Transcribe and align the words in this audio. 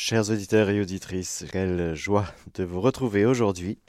Chers 0.00 0.30
auditeurs 0.30 0.70
et 0.70 0.80
auditrices, 0.80 1.44
quelle 1.50 1.96
joie 1.96 2.32
de 2.54 2.62
vous 2.62 2.80
retrouver 2.80 3.26
aujourd'hui. 3.26 3.80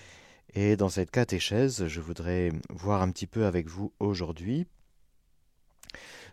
Et 0.56 0.76
dans 0.76 0.90
cette 0.90 1.12
catéchèse, 1.12 1.86
je 1.86 2.02
voudrais 2.02 2.52
voir 2.72 3.04
un 3.04 3.12
petit 3.12 3.28
peu 3.28 3.46
avec 3.46 3.68
vous 3.68 3.94
aujourd'hui 4.00 4.66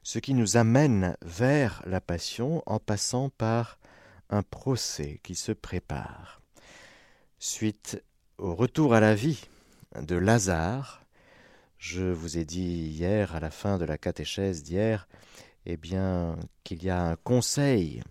ce 0.03 0.19
qui 0.19 0.33
nous 0.33 0.57
amène 0.57 1.15
vers 1.21 1.83
la 1.85 2.01
passion 2.01 2.63
en 2.65 2.79
passant 2.79 3.29
par 3.29 3.79
un 4.31 4.43
procès 4.43 5.21
qui 5.23 5.35
se 5.35 5.53
prépare. 5.53 6.41
Suite 7.39 8.03
au 8.39 8.55
retour 8.55 8.95
à 8.95 9.01
la 9.01 9.15
vie 9.15 9.47
de 10.01 10.17
Lazare, 10.17 11.05
je 11.77 12.03
vous 12.03 12.39
ai 12.39 12.47
dit 12.47 12.89
hier, 12.89 13.37
à 13.37 13.41
la 13.41 13.51
fin 13.51 13.77
de 13.77 13.85
la 13.85 13.99
catéchèse 13.99 14.63
d'hier, 14.63 15.07
eh 15.67 15.77
bien, 15.77 16.37
qu'il 16.65 16.83
y 16.83 16.89
a 16.89 17.03
un 17.03 17.17
conseil. 17.17 18.03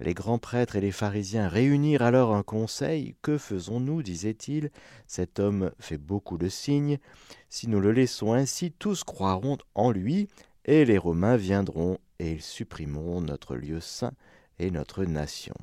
Les 0.00 0.14
grands 0.14 0.38
prêtres 0.38 0.76
et 0.76 0.80
les 0.80 0.92
pharisiens 0.92 1.48
réunirent 1.48 2.02
alors 2.02 2.34
un 2.34 2.44
conseil. 2.44 3.16
Que 3.20 3.36
faisons-nous? 3.36 4.02
disait-il. 4.02 4.70
Cet 5.06 5.40
homme 5.40 5.72
fait 5.80 5.98
beaucoup 5.98 6.38
de 6.38 6.48
signes. 6.48 6.98
Si 7.48 7.68
nous 7.68 7.80
le 7.80 7.90
laissons 7.90 8.32
ainsi, 8.32 8.70
tous 8.70 9.02
croiront 9.02 9.58
en 9.74 9.90
lui, 9.90 10.28
et 10.64 10.84
les 10.84 10.98
Romains 10.98 11.36
viendront, 11.36 11.98
et 12.20 12.32
ils 12.32 12.42
supprimeront 12.42 13.20
notre 13.20 13.56
lieu 13.56 13.80
saint 13.80 14.12
et 14.58 14.70
notre 14.70 15.04
nation. 15.04 15.54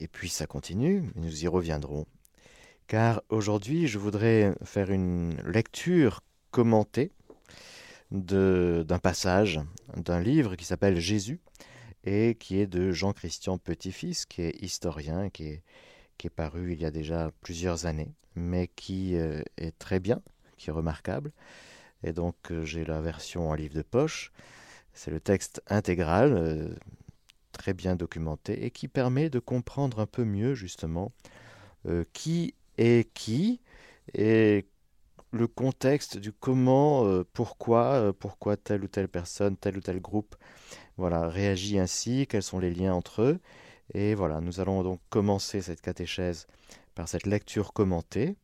Et 0.00 0.08
puis 0.08 0.28
ça 0.28 0.46
continue, 0.46 1.04
nous 1.14 1.44
y 1.44 1.48
reviendrons. 1.48 2.06
Car 2.88 3.22
aujourd'hui, 3.28 3.86
je 3.86 3.98
voudrais 3.98 4.54
faire 4.64 4.90
une 4.90 5.40
lecture 5.46 6.20
commentée 6.50 7.12
d'un 8.10 8.98
passage 9.02 9.60
d'un 9.96 10.20
livre 10.20 10.56
qui 10.56 10.64
s'appelle 10.64 10.98
Jésus 10.98 11.40
et 12.04 12.36
qui 12.38 12.58
est 12.58 12.66
de 12.66 12.92
Jean-Christian 12.92 13.58
Petit-Fils, 13.58 14.26
qui 14.26 14.42
est 14.42 14.62
historien, 14.62 15.30
qui 15.30 15.44
est, 15.46 15.62
qui 16.18 16.26
est 16.26 16.30
paru 16.30 16.72
il 16.72 16.80
y 16.80 16.84
a 16.84 16.90
déjà 16.90 17.30
plusieurs 17.40 17.86
années, 17.86 18.12
mais 18.34 18.68
qui 18.68 19.16
euh, 19.16 19.42
est 19.56 19.76
très 19.78 20.00
bien, 20.00 20.20
qui 20.58 20.70
est 20.70 20.72
remarquable. 20.72 21.32
Et 22.02 22.12
donc 22.12 22.36
euh, 22.50 22.64
j'ai 22.64 22.84
la 22.84 23.00
version 23.00 23.48
en 23.48 23.54
livre 23.54 23.74
de 23.74 23.82
poche. 23.82 24.32
C'est 24.92 25.10
le 25.10 25.20
texte 25.20 25.62
intégral, 25.68 26.34
euh, 26.34 26.74
très 27.52 27.72
bien 27.72 27.96
documenté, 27.96 28.64
et 28.64 28.70
qui 28.70 28.86
permet 28.86 29.30
de 29.30 29.38
comprendre 29.38 30.00
un 30.00 30.06
peu 30.06 30.24
mieux 30.24 30.54
justement 30.54 31.12
qui 32.14 32.54
est 32.78 33.12
qui 33.12 33.60
et 34.14 34.64
le 35.34 35.48
contexte 35.48 36.16
du 36.16 36.32
comment, 36.32 37.04
euh, 37.06 37.24
pourquoi, 37.32 37.94
euh, 37.94 38.12
pourquoi 38.12 38.56
telle 38.56 38.84
ou 38.84 38.88
telle 38.88 39.08
personne, 39.08 39.56
tel 39.56 39.76
ou 39.76 39.80
tel 39.80 40.00
groupe, 40.00 40.36
voilà, 40.96 41.28
réagit 41.28 41.78
ainsi, 41.78 42.26
quels 42.28 42.42
sont 42.42 42.60
les 42.60 42.72
liens 42.72 42.94
entre 42.94 43.22
eux. 43.22 43.40
Et 43.92 44.14
voilà, 44.14 44.40
nous 44.40 44.60
allons 44.60 44.82
donc 44.82 45.00
commencer 45.10 45.60
cette 45.60 45.80
catéchèse 45.80 46.46
par 46.94 47.08
cette 47.08 47.26
lecture 47.26 47.72
commentée, 47.72 48.36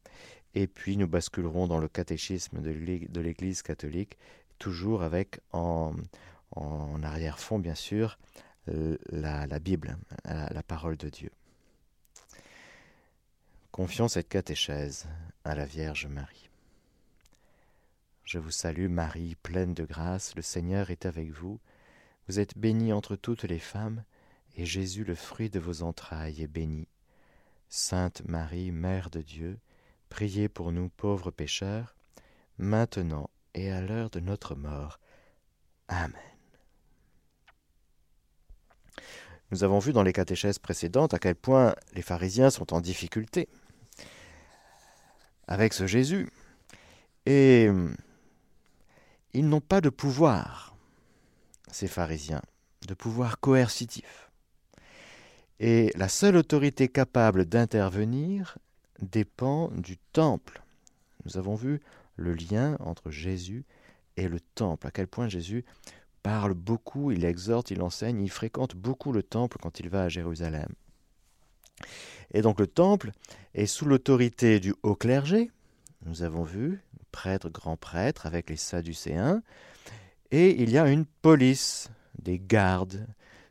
et 0.55 0.67
puis 0.67 0.97
nous 0.97 1.07
basculerons 1.07 1.69
dans 1.69 1.79
le 1.79 1.89
catéchisme 1.89 2.61
de 2.61 3.21
l'Église 3.21 3.63
catholique, 3.63 4.19
toujours 4.59 5.03
avec 5.03 5.41
en, 5.53 5.95
arrière-fond, 7.03 7.61
bien 7.61 7.77
sûr, 7.77 8.19
la, 8.67 9.47
la 9.47 9.59
Bible, 9.61 9.97
la 10.25 10.63
parole 10.63 10.97
de 10.97 11.09
Dieu. 11.09 11.31
Confions 13.71 14.09
cette 14.09 14.29
catéchèse 14.29 15.07
à 15.45 15.55
la 15.55 15.65
Vierge 15.65 16.07
Marie. 16.07 16.50
Je 18.33 18.39
vous 18.39 18.53
salue 18.53 18.87
Marie, 18.87 19.35
pleine 19.43 19.75
de 19.75 19.85
grâce, 19.85 20.37
le 20.37 20.43
Seigneur 20.43 20.93
est 20.93 21.05
avec 21.05 21.33
vous. 21.33 21.59
Vous 22.29 22.39
êtes 22.39 22.57
bénie 22.57 22.93
entre 22.93 23.17
toutes 23.17 23.43
les 23.43 23.59
femmes, 23.59 24.05
et 24.55 24.65
Jésus, 24.65 25.03
le 25.03 25.17
fruit 25.17 25.51
de 25.51 25.59
vos 25.59 25.83
entrailles, 25.83 26.41
est 26.41 26.47
béni. 26.47 26.87
Sainte 27.69 28.23
Marie, 28.29 28.71
Mère 28.71 29.11
de 29.11 29.21
Dieu, 29.21 29.59
priez 30.11 30.49
pour 30.49 30.71
nous 30.71 30.91
pauvres 30.91 31.33
pécheurs, 31.33 31.97
maintenant 32.57 33.31
et 33.55 33.73
à 33.73 33.81
l'heure 33.81 34.11
de 34.11 34.21
notre 34.21 34.55
mort. 34.55 35.01
Amen. 35.89 36.15
Nous 39.51 39.65
avons 39.65 39.81
vu 39.81 39.93
dans 39.93 40.05
les 40.05 40.13
catéchèses 40.13 40.61
précédentes 40.61 41.15
à 41.15 41.19
quel 41.19 41.35
point 41.35 41.75
les 41.95 42.03
pharisiens 42.03 42.51
sont 42.51 42.75
en 42.75 42.81
difficulté 42.81 43.49
avec 45.49 45.73
ce 45.73 45.89
Jésus. 45.89 46.29
Et 47.27 47.69
ils 49.33 49.49
n'ont 49.49 49.61
pas 49.61 49.81
de 49.81 49.91
pouvoir, 49.91 50.77
ces 51.71 51.89
pharisiens, 51.89 52.43
de 52.87 52.95
pouvoir 52.95 53.41
coercitif. 53.41 54.31
Et 55.59 55.93
la 55.95 56.09
seule 56.09 56.37
autorité 56.37 56.89
capable 56.89 57.45
d'intervenir 57.45 58.59
dépend 59.01 59.69
du 59.69 59.99
temple. 59.99 60.63
Nous 61.25 61.37
avons 61.37 61.55
vu 61.55 61.81
le 62.17 62.35
lien 62.35 62.77
entre 62.81 63.11
Jésus 63.11 63.65
et 64.17 64.29
le 64.29 64.41
temple, 64.41 64.87
à 64.87 64.91
quel 64.91 65.07
point 65.07 65.29
Jésus 65.29 65.65
parle 66.23 66.55
beaucoup, 66.55 67.11
il 67.13 67.25
exhorte, 67.25 67.71
il 67.71 67.83
enseigne, 67.83 68.21
il 68.23 68.31
fréquente 68.31 68.77
beaucoup 68.77 69.13
le 69.13 69.23
temple 69.23 69.59
quand 69.61 69.81
il 69.81 69.89
va 69.89 70.05
à 70.05 70.09
Jérusalem. 70.09 70.69
Et 72.33 72.43
donc 72.43 72.61
le 72.61 72.67
temple 72.67 73.13
est 73.55 73.67
sous 73.67 73.87
l'autorité 73.87 74.61
du 74.61 74.75
haut 74.83 74.95
clergé, 74.95 75.51
nous 76.05 76.23
avons 76.23 76.43
vu, 76.43 76.83
prêtre, 77.13 77.51
grand 77.51 77.77
prêtre, 77.77 78.27
avec 78.27 78.51
les 78.51 78.57
Sadducéens, 78.57 79.43
et 80.31 80.63
il 80.63 80.71
y 80.71 80.79
a 80.79 80.89
une 80.89 81.07
police, 81.07 81.91
des 82.19 82.39
gardes. 82.39 83.07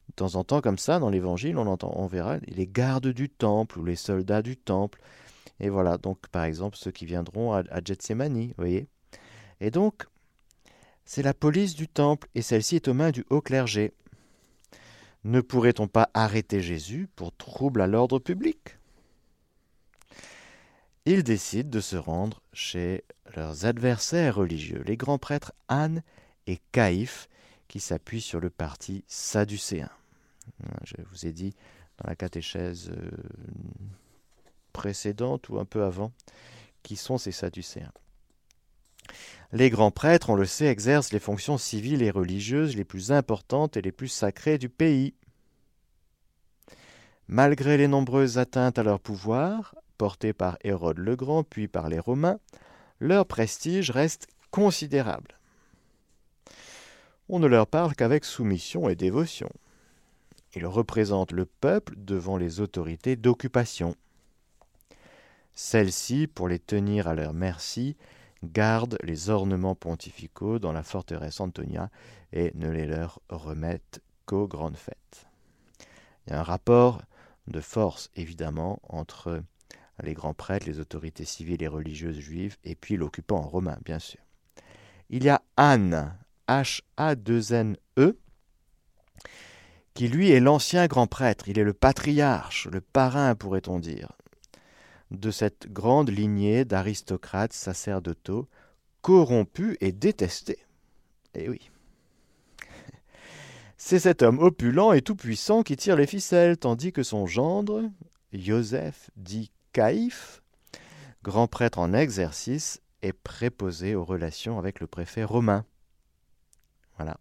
De 0.07 0.13
temps 0.15 0.35
en 0.35 0.43
temps, 0.43 0.61
comme 0.61 0.77
ça, 0.77 0.99
dans 0.99 1.09
l'Évangile, 1.09 1.57
on 1.57 1.67
entend, 1.67 1.93
on 1.95 2.07
verra 2.07 2.38
les 2.47 2.67
gardes 2.67 3.09
du 3.09 3.29
temple 3.29 3.79
ou 3.79 3.85
les 3.85 3.95
soldats 3.95 4.41
du 4.41 4.57
temple. 4.57 4.99
Et 5.59 5.69
voilà, 5.69 5.97
donc 5.97 6.27
par 6.29 6.45
exemple 6.45 6.77
ceux 6.77 6.91
qui 6.91 7.05
viendront 7.05 7.53
à, 7.53 7.63
à 7.69 7.81
Gethsemane, 7.83 8.47
vous 8.47 8.53
voyez. 8.57 8.88
Et 9.61 9.71
donc, 9.71 10.05
c'est 11.05 11.23
la 11.23 11.33
police 11.33 11.75
du 11.75 11.88
temple, 11.88 12.27
et 12.35 12.41
celle-ci 12.41 12.77
est 12.77 12.88
aux 12.88 12.93
mains 12.93 13.11
du 13.11 13.25
haut 13.29 13.41
clergé. 13.41 13.93
Ne 15.25 15.41
pourrait-on 15.41 15.88
pas 15.88 16.09
arrêter 16.13 16.61
Jésus 16.61 17.09
pour 17.15 17.35
trouble 17.35 17.81
à 17.81 17.88
l'ordre 17.88 18.19
public? 18.19 18.78
Ils 21.05 21.23
décident 21.23 21.69
de 21.69 21.79
se 21.79 21.95
rendre 21.95 22.41
chez 22.53 23.03
leurs 23.35 23.65
adversaires 23.65 24.35
religieux, 24.35 24.83
les 24.85 24.97
grands 24.97 25.17
prêtres 25.17 25.53
Anne 25.67 26.03
et 26.47 26.59
Caïphe, 26.71 27.29
qui 27.67 27.79
s'appuient 27.79 28.21
sur 28.21 28.39
le 28.39 28.49
parti 28.49 29.03
sadducéen. 29.07 29.89
Je 30.83 30.95
vous 31.11 31.25
ai 31.25 31.31
dit 31.31 31.53
dans 31.99 32.09
la 32.09 32.15
catéchèse 32.15 32.89
euh, 32.89 33.11
précédente 34.73 35.49
ou 35.49 35.59
un 35.59 35.65
peu 35.65 35.83
avant, 35.83 36.11
qui 36.83 36.95
sont 36.95 37.17
ces 37.17 37.31
sadducéens. 37.31 37.91
Les 39.51 39.69
grands 39.69 39.91
prêtres, 39.91 40.29
on 40.29 40.35
le 40.35 40.45
sait, 40.45 40.67
exercent 40.67 41.11
les 41.11 41.19
fonctions 41.19 41.57
civiles 41.57 42.03
et 42.03 42.11
religieuses 42.11 42.75
les 42.75 42.83
plus 42.85 43.11
importantes 43.11 43.77
et 43.77 43.81
les 43.81 43.91
plus 43.91 44.07
sacrées 44.07 44.57
du 44.57 44.69
pays. 44.69 45.13
Malgré 47.27 47.77
les 47.77 47.88
nombreuses 47.88 48.38
atteintes 48.38 48.79
à 48.79 48.83
leur 48.83 48.99
pouvoir, 48.99 49.75
portés 49.99 50.33
par 50.33 50.57
Hérode 50.63 50.97
le 50.97 51.15
Grand 51.15 51.43
puis 51.43 51.67
par 51.67 51.89
les 51.89 51.99
Romains, 51.99 52.39
leur 52.99 53.27
prestige 53.27 53.91
reste 53.91 54.27
considérable. 54.49 55.37
On 57.27 57.37
ne 57.37 57.47
leur 57.47 57.67
parle 57.67 57.93
qu'avec 57.93 58.25
soumission 58.25 58.89
et 58.89 58.95
dévotion. 58.95 59.49
Ils 60.55 60.65
représentent 60.65 61.33
le 61.33 61.45
peuple 61.45 61.93
devant 61.97 62.38
les 62.38 62.61
autorités 62.61 63.15
d'occupation. 63.15 63.95
Celles-ci, 65.53 66.25
pour 66.25 66.47
les 66.47 66.59
tenir 66.59 67.07
à 67.07 67.13
leur 67.13 67.33
merci, 67.33 67.97
gardent 68.43 68.97
les 69.03 69.29
ornements 69.29 69.75
pontificaux 69.75 70.57
dans 70.57 70.71
la 70.71 70.81
forteresse 70.81 71.41
Antonia 71.41 71.91
et 72.31 72.51
ne 72.55 72.69
les 72.69 72.88
leur 72.88 73.19
remettent 73.29 74.01
qu'aux 74.25 74.47
grandes 74.47 74.77
fêtes. 74.77 75.27
Il 76.25 76.31
y 76.31 76.35
a 76.35 76.39
un 76.39 76.44
rapport 76.44 77.01
de 77.47 77.59
force, 77.59 78.09
évidemment, 78.15 78.79
entre 78.88 79.44
les 80.04 80.13
grands 80.13 80.34
prêtres, 80.34 80.68
les 80.68 80.80
autorités 80.80 81.25
civiles 81.25 81.63
et 81.63 81.68
religieuses 81.68 82.19
juives, 82.19 82.57
et 82.63 82.75
puis 82.75 82.98
l'occupant 82.98 83.42
romain, 83.42 83.78
bien 83.84 84.00
sûr. 84.00 84.19
Il 85.10 85.24
y 85.24 85.30
a 85.30 85.42
Anne, 85.57 86.16
H-A-2-N-E, 86.48 88.18
qui 89.94 90.07
lui 90.07 90.31
est 90.31 90.40
l'ancien 90.40 90.88
grand 90.88 91.07
prêtre, 91.07 91.50
il 91.50 91.60
est 91.60 91.63
le 91.63 91.74
patriarche, 91.74 92.68
le 92.72 92.81
parrain, 92.81 93.36
pourrait-on 93.36 93.80
dire, 93.80 94.13
de 95.12 95.31
cette 95.31 95.72
grande 95.72 96.10
lignée 96.10 96.66
d'aristocrates 96.66 97.54
sacerdotaux, 97.54 98.48
corrompus 99.01 99.78
et 99.81 99.92
détestés. 99.92 100.60
Eh 101.34 101.50
oui. 101.50 101.69
C'est 103.78 104.00
cet 104.00 104.22
homme 104.22 104.40
opulent 104.40 104.94
et 104.94 105.01
tout-puissant 105.01 105.63
qui 105.63 105.75
tire 105.75 105.96
les 105.96 106.07
ficelles, 106.07 106.57
tandis 106.57 106.92
que 106.92 107.04
son 107.04 107.25
gendre, 107.25 107.90
Joseph, 108.34 109.10
dit 109.16 109.51
Caïphe, 109.74 110.42
grand 111.24 111.48
prêtre 111.48 111.80
en 111.80 111.94
exercice, 111.94 112.81
est 113.01 113.13
préposé 113.13 113.95
aux 113.95 114.04
relations 114.04 114.60
avec 114.60 114.80
le 114.80 114.88
préfet 114.88 115.24
romain. 115.24 115.66
Voilà. 116.98 117.18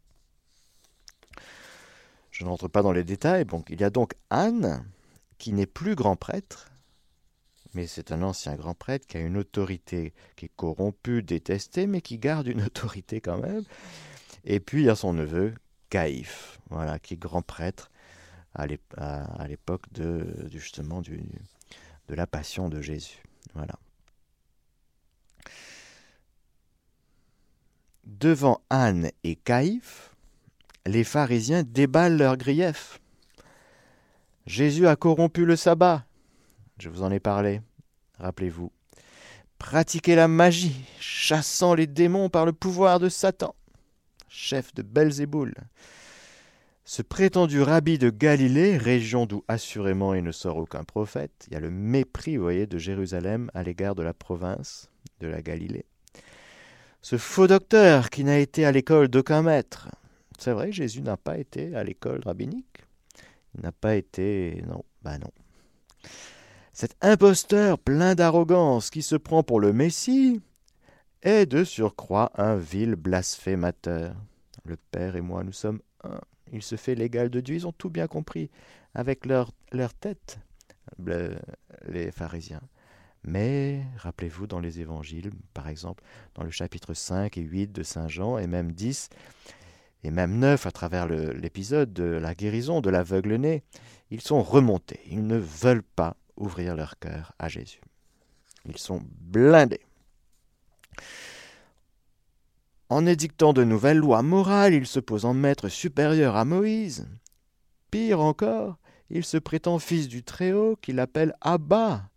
Je 2.31 2.45
n'entre 2.45 2.69
pas 2.69 2.83
dans 2.83 2.93
les 2.93 3.05
détails. 3.05 3.45
Il 3.69 3.81
y 3.81 3.85
a 3.85 3.91
donc 3.91 4.15
Anne, 4.31 4.85
qui 5.39 5.53
n'est 5.53 5.67
plus 5.67 5.95
grand 5.95 6.17
prêtre, 6.17 6.71
mais 7.75 7.87
c'est 7.87 8.13
un 8.13 8.23
ancien 8.23 8.57
grand 8.57 8.75
prêtre 8.75 9.07
qui 9.07 9.17
a 9.17 9.21
une 9.21 9.37
autorité 9.37 10.15
qui 10.37 10.47
est 10.47 10.53
corrompue, 10.57 11.23
détestée, 11.23 11.87
mais 11.87 12.01
qui 12.01 12.19
garde 12.19 12.47
une 12.47 12.63
autorité 12.67 13.21
quand 13.21 13.39
même. 13.39 13.65
Et 14.45 14.61
puis 14.61 14.83
il 14.83 14.87
y 14.87 14.91
a 14.91 14.97
son 14.97 15.13
neveu, 15.13 15.55
Caïphe, 15.91 16.61
voilà, 16.71 16.99
qui 16.99 17.15
est 17.15 17.19
grand 17.19 17.43
prêtre 17.43 17.91
à 18.55 18.67
l'époque 18.67 19.93
de 19.93 20.49
du, 20.51 20.61
de 22.09 22.15
la 22.15 22.27
passion 22.27 22.69
de 22.69 22.81
Jésus. 22.81 23.23
Voilà. 23.55 23.75
Devant 28.05 28.63
Anne 28.71 29.11
et 29.23 29.37
Caïphe, 29.37 30.15
les 30.87 31.05
pharisiens 31.05 31.63
déballent 31.63 32.17
leurs 32.17 32.37
griefs. 32.37 33.01
Jésus 34.47 34.89
a 34.89 34.97
corrompu 34.97 35.45
le 35.45 35.57
sabbat. 35.57 36.07
Je 36.79 36.89
vous 36.89 37.03
en 37.03 37.11
ai 37.11 37.21
parlé, 37.21 37.61
rappelez-vous. 38.19 38.73
Pratiquer 39.59 40.15
la 40.15 40.29
magie, 40.29 40.85
chassant 41.01 41.75
les 41.75 41.87
démons 41.87 42.31
par 42.31 42.47
le 42.47 42.53
pouvoir 42.53 43.01
de 43.01 43.09
Satan, 43.09 43.55
chef 44.29 44.73
de 44.75 44.83
Belzéboul. 44.83 45.53
Ce 46.91 47.03
prétendu 47.03 47.61
rabbi 47.61 47.99
de 47.99 48.09
Galilée, 48.09 48.79
région 48.79 49.27
d'où 49.27 49.45
assurément 49.47 50.15
il 50.15 50.25
ne 50.25 50.33
sort 50.33 50.57
aucun 50.57 50.85
prophète, 50.85 51.47
il 51.47 51.53
y 51.53 51.57
a 51.57 51.61
le 51.61 51.71
mépris, 51.71 52.39
vous 52.39 52.43
voyez, 52.43 52.67
de 52.67 52.79
Jérusalem 52.79 53.51
à 53.53 53.63
l'égard 53.63 53.95
de 53.95 54.03
la 54.03 54.15
province 54.15 54.89
de 55.21 55.29
la 55.29 55.43
Galilée. 55.43 55.85
Ce 57.03 57.19
faux 57.19 57.47
docteur 57.47 58.09
qui 58.09 58.25
n'a 58.25 58.39
été 58.39 58.65
à 58.65 58.73
l'école 58.73 59.09
d'aucun 59.09 59.43
maître. 59.43 59.91
C'est 60.39 60.53
vrai, 60.53 60.73
Jésus 60.73 61.03
n'a 61.03 61.19
pas 61.19 61.37
été 61.37 61.77
à 61.77 61.85
l'école 61.85 62.23
rabbinique. 62.25 62.87
Il 63.55 63.61
n'a 63.61 63.73
pas 63.73 63.95
été. 63.95 64.65
Non, 64.67 64.83
bah 65.03 65.19
non. 65.19 65.31
Cet 66.73 66.97
imposteur 67.03 67.79
plein 67.79 68.15
d'arrogance 68.15 68.89
qui 68.89 69.03
se 69.03 69.17
prend 69.17 69.43
pour 69.43 69.61
le 69.61 69.75
Messie 69.75 70.41
est 71.21 71.45
de 71.45 71.65
surcroît 71.65 72.33
un 72.35 72.57
vil 72.57 72.95
blasphémateur. 72.95 74.17
Le 74.65 74.79
Père 74.91 75.17
et 75.17 75.21
moi, 75.21 75.45
nous 75.45 75.53
sommes 75.53 75.83
un. 76.03 76.19
Il 76.53 76.63
se 76.63 76.77
fait 76.77 76.95
l'égal 76.95 77.31
de 77.31 77.41
Dieu. 77.41 77.55
Ils 77.55 77.67
ont 77.67 77.73
tout 77.73 77.91
bien 77.91 78.07
compris 78.07 78.51
avec 78.95 79.27
leur, 79.27 79.53
leur 79.73 79.95
tête, 79.95 80.39
les 81.87 82.11
pharisiens. 82.11 82.63
Mais 83.25 83.83
rappelez-vous 83.97 84.47
dans 84.47 84.61
les 84.61 84.81
évangiles, 84.81 85.31
par 85.53 85.69
exemple, 85.69 86.05
dans 86.35 86.45
le 86.45 86.51
chapitre 86.51 86.95
5 86.95 87.37
et 87.37 87.43
8 87.43 87.73
de 87.73 87.83
Saint 87.83 88.09
Jean, 88.09 88.39
et 88.39 88.47
même 88.47 88.73
10, 88.73 89.11
et 90.05 90.11
même 90.11 90.39
9 90.39 90.67
à 90.67 90.71
travers 90.71 91.07
l'épisode 91.07 91.93
de 91.93 92.05
la 92.05 92.35
guérison 92.35 92.81
de 92.81 92.91
l'aveugle-né, 92.91 93.65
ils 94.11 94.21
sont 94.21 94.43
remontés. 94.43 95.01
Ils 95.07 95.27
ne 95.27 95.37
veulent 95.37 95.83
pas 95.83 96.17
ouvrir 96.37 96.77
leur 96.77 96.99
cœur 96.99 97.33
à 97.39 97.49
Jésus. 97.49 97.81
Ils 98.65 98.79
sont 98.79 99.03
blindés. 99.21 99.81
En 102.91 103.05
édictant 103.05 103.53
de 103.53 103.65
nouvelles 103.65 103.99
lois 103.99 104.23
morales, 104.23 104.73
il 104.73 104.87
se 104.87 105.01
pose 105.01 105.27
en 105.27 105.35
maître 105.35 105.69
supérieur 105.69 106.37
à 106.37 106.45
Moïse. 106.45 107.07
Pire 107.91 108.21
encore, 108.21 108.79
il 109.11 109.25
se 109.25 109.37
prétend 109.37 109.79
fils 109.79 110.09
du 110.09 110.23
Très-Haut, 110.23 110.77
qu'il 110.81 110.99
appelle 110.99 111.35
Abba. 111.41 112.09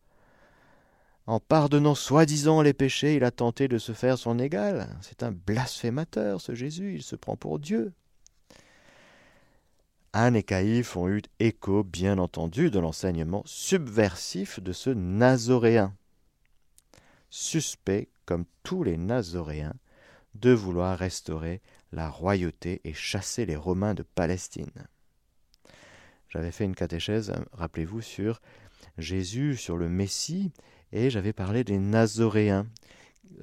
En 1.28 1.40
pardonnant 1.40 1.96
soi-disant 1.96 2.62
les 2.62 2.74
péchés, 2.74 3.16
il 3.16 3.24
a 3.24 3.32
tenté 3.32 3.68
de 3.68 3.78
se 3.78 3.92
faire 3.92 4.18
son 4.18 4.40
égal. 4.40 4.88
C'est 5.02 5.24
un 5.24 5.32
blasphémateur, 5.32 6.42
ce 6.42 6.56
Jésus, 6.56 6.96
il 6.96 7.04
se 7.04 7.16
prend 7.16 7.36
pour 7.36 7.60
Dieu. 7.60 7.94
Anne 10.14 10.36
et 10.36 10.44
Caïphe 10.44 10.98
ont 10.98 11.08
eu 11.08 11.22
écho, 11.40 11.84
bien 11.84 12.18
entendu, 12.18 12.70
de 12.70 12.80
l'enseignement 12.80 13.44
subversif 13.46 14.62
de 14.62 14.74
ce 14.74 14.90
Nazoréen. 14.90 15.94
Suspect, 17.30 18.10
comme 18.26 18.44
tous 18.64 18.84
les 18.84 18.98
Nazoréens, 18.98 19.76
de 20.36 20.52
vouloir 20.52 20.98
restaurer 20.98 21.62
la 21.92 22.10
royauté 22.10 22.82
et 22.84 22.94
chasser 22.94 23.46
les 23.46 23.56
Romains 23.56 23.94
de 23.94 24.04
Palestine. 24.04 24.72
J'avais 26.30 26.52
fait 26.52 26.66
une 26.66 26.76
catéchèse, 26.76 27.34
rappelez-vous, 27.52 28.02
sur 28.02 28.42
Jésus, 28.98 29.58
sur 29.58 29.78
le 29.78 29.90
Messie, 29.90 30.52
et 30.94 31.10
j'avais 31.10 31.34
parlé 31.34 31.64
des 31.64 31.78
Nazoréens. 31.78 32.68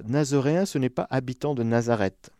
Nazoréens, 0.03 0.65
ce 0.65 0.77
n'est 0.77 0.89
pas 0.89 1.07
habitant 1.09 1.53
de 1.53 1.63
Nazareth. 1.63 2.31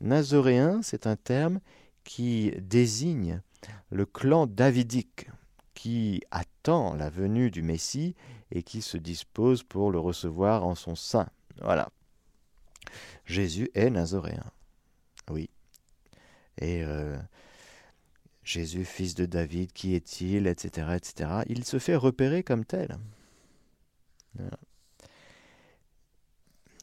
Nazoréen, 0.00 0.80
c'est 0.82 1.06
un 1.06 1.16
terme 1.16 1.60
qui 2.04 2.52
désigne 2.58 3.42
le 3.90 4.06
clan 4.06 4.46
davidique 4.46 5.28
qui 5.74 6.22
attend 6.30 6.94
la 6.94 7.10
venue 7.10 7.50
du 7.50 7.62
Messie 7.62 8.14
et 8.50 8.62
qui 8.62 8.82
se 8.82 8.96
dispose 8.96 9.62
pour 9.62 9.90
le 9.90 9.98
recevoir 9.98 10.64
en 10.64 10.74
son 10.74 10.94
sein. 10.94 11.28
Voilà. 11.60 11.90
Jésus 13.24 13.70
est 13.74 13.90
nazoréen. 13.90 14.50
Oui. 15.30 15.48
Et 16.58 16.82
euh, 16.82 17.16
Jésus, 18.44 18.84
fils 18.84 19.14
de 19.14 19.26
David, 19.26 19.72
qui 19.72 19.94
est-il, 19.94 20.46
etc., 20.46 20.96
etc. 20.96 21.30
Il 21.46 21.64
se 21.64 21.78
fait 21.78 21.96
repérer 21.96 22.42
comme 22.42 22.64
tel. 22.64 22.98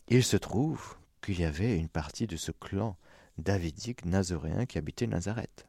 Il 0.08 0.24
se 0.24 0.38
trouve 0.38 0.96
qu'il 1.22 1.40
y 1.40 1.46
avait 1.46 1.78
une 1.78 1.90
partie 1.90 2.28
de 2.28 2.38
ce 2.38 2.52
clan 2.52 2.98
davidique 3.38 4.06
nazoréen 4.06 4.66
qui 4.66 4.78
habitait 4.78 5.08
Nazareth. 5.08 5.68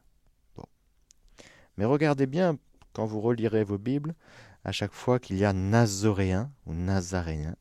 Mais 1.77 1.85
regardez 1.85 2.27
bien, 2.27 2.57
quand 2.93 3.05
vous 3.05 3.21
relirez 3.21 3.63
vos 3.63 3.77
Bibles, 3.77 4.15
à 4.63 4.71
chaque 4.71 4.93
fois 4.93 5.19
qu'il 5.19 5.37
y 5.37 5.45
a 5.45 5.53
nazoréen 5.53 6.51
ou 6.65 6.73
nazaréen, 6.73 7.55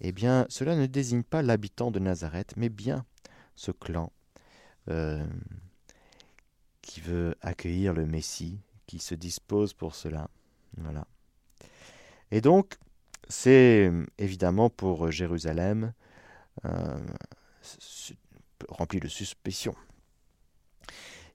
eh 0.00 0.12
bien, 0.12 0.46
cela 0.48 0.76
ne 0.76 0.86
désigne 0.86 1.22
pas 1.22 1.42
l'habitant 1.42 1.90
de 1.90 1.98
Nazareth, 1.98 2.54
mais 2.56 2.68
bien 2.68 3.04
ce 3.56 3.70
clan 3.70 4.12
euh, 4.90 5.24
qui 6.82 7.00
veut 7.00 7.34
accueillir 7.40 7.92
le 7.94 8.06
Messie, 8.06 8.60
qui 8.86 8.98
se 8.98 9.14
dispose 9.14 9.72
pour 9.72 9.94
cela. 9.94 10.28
Voilà. 10.76 11.06
Et 12.30 12.40
donc, 12.40 12.74
c'est 13.28 13.90
évidemment 14.18 14.68
pour 14.68 15.10
Jérusalem 15.10 15.92
euh, 16.64 16.98
rempli 18.68 19.00
de 19.00 19.08
suspicion. 19.08 19.74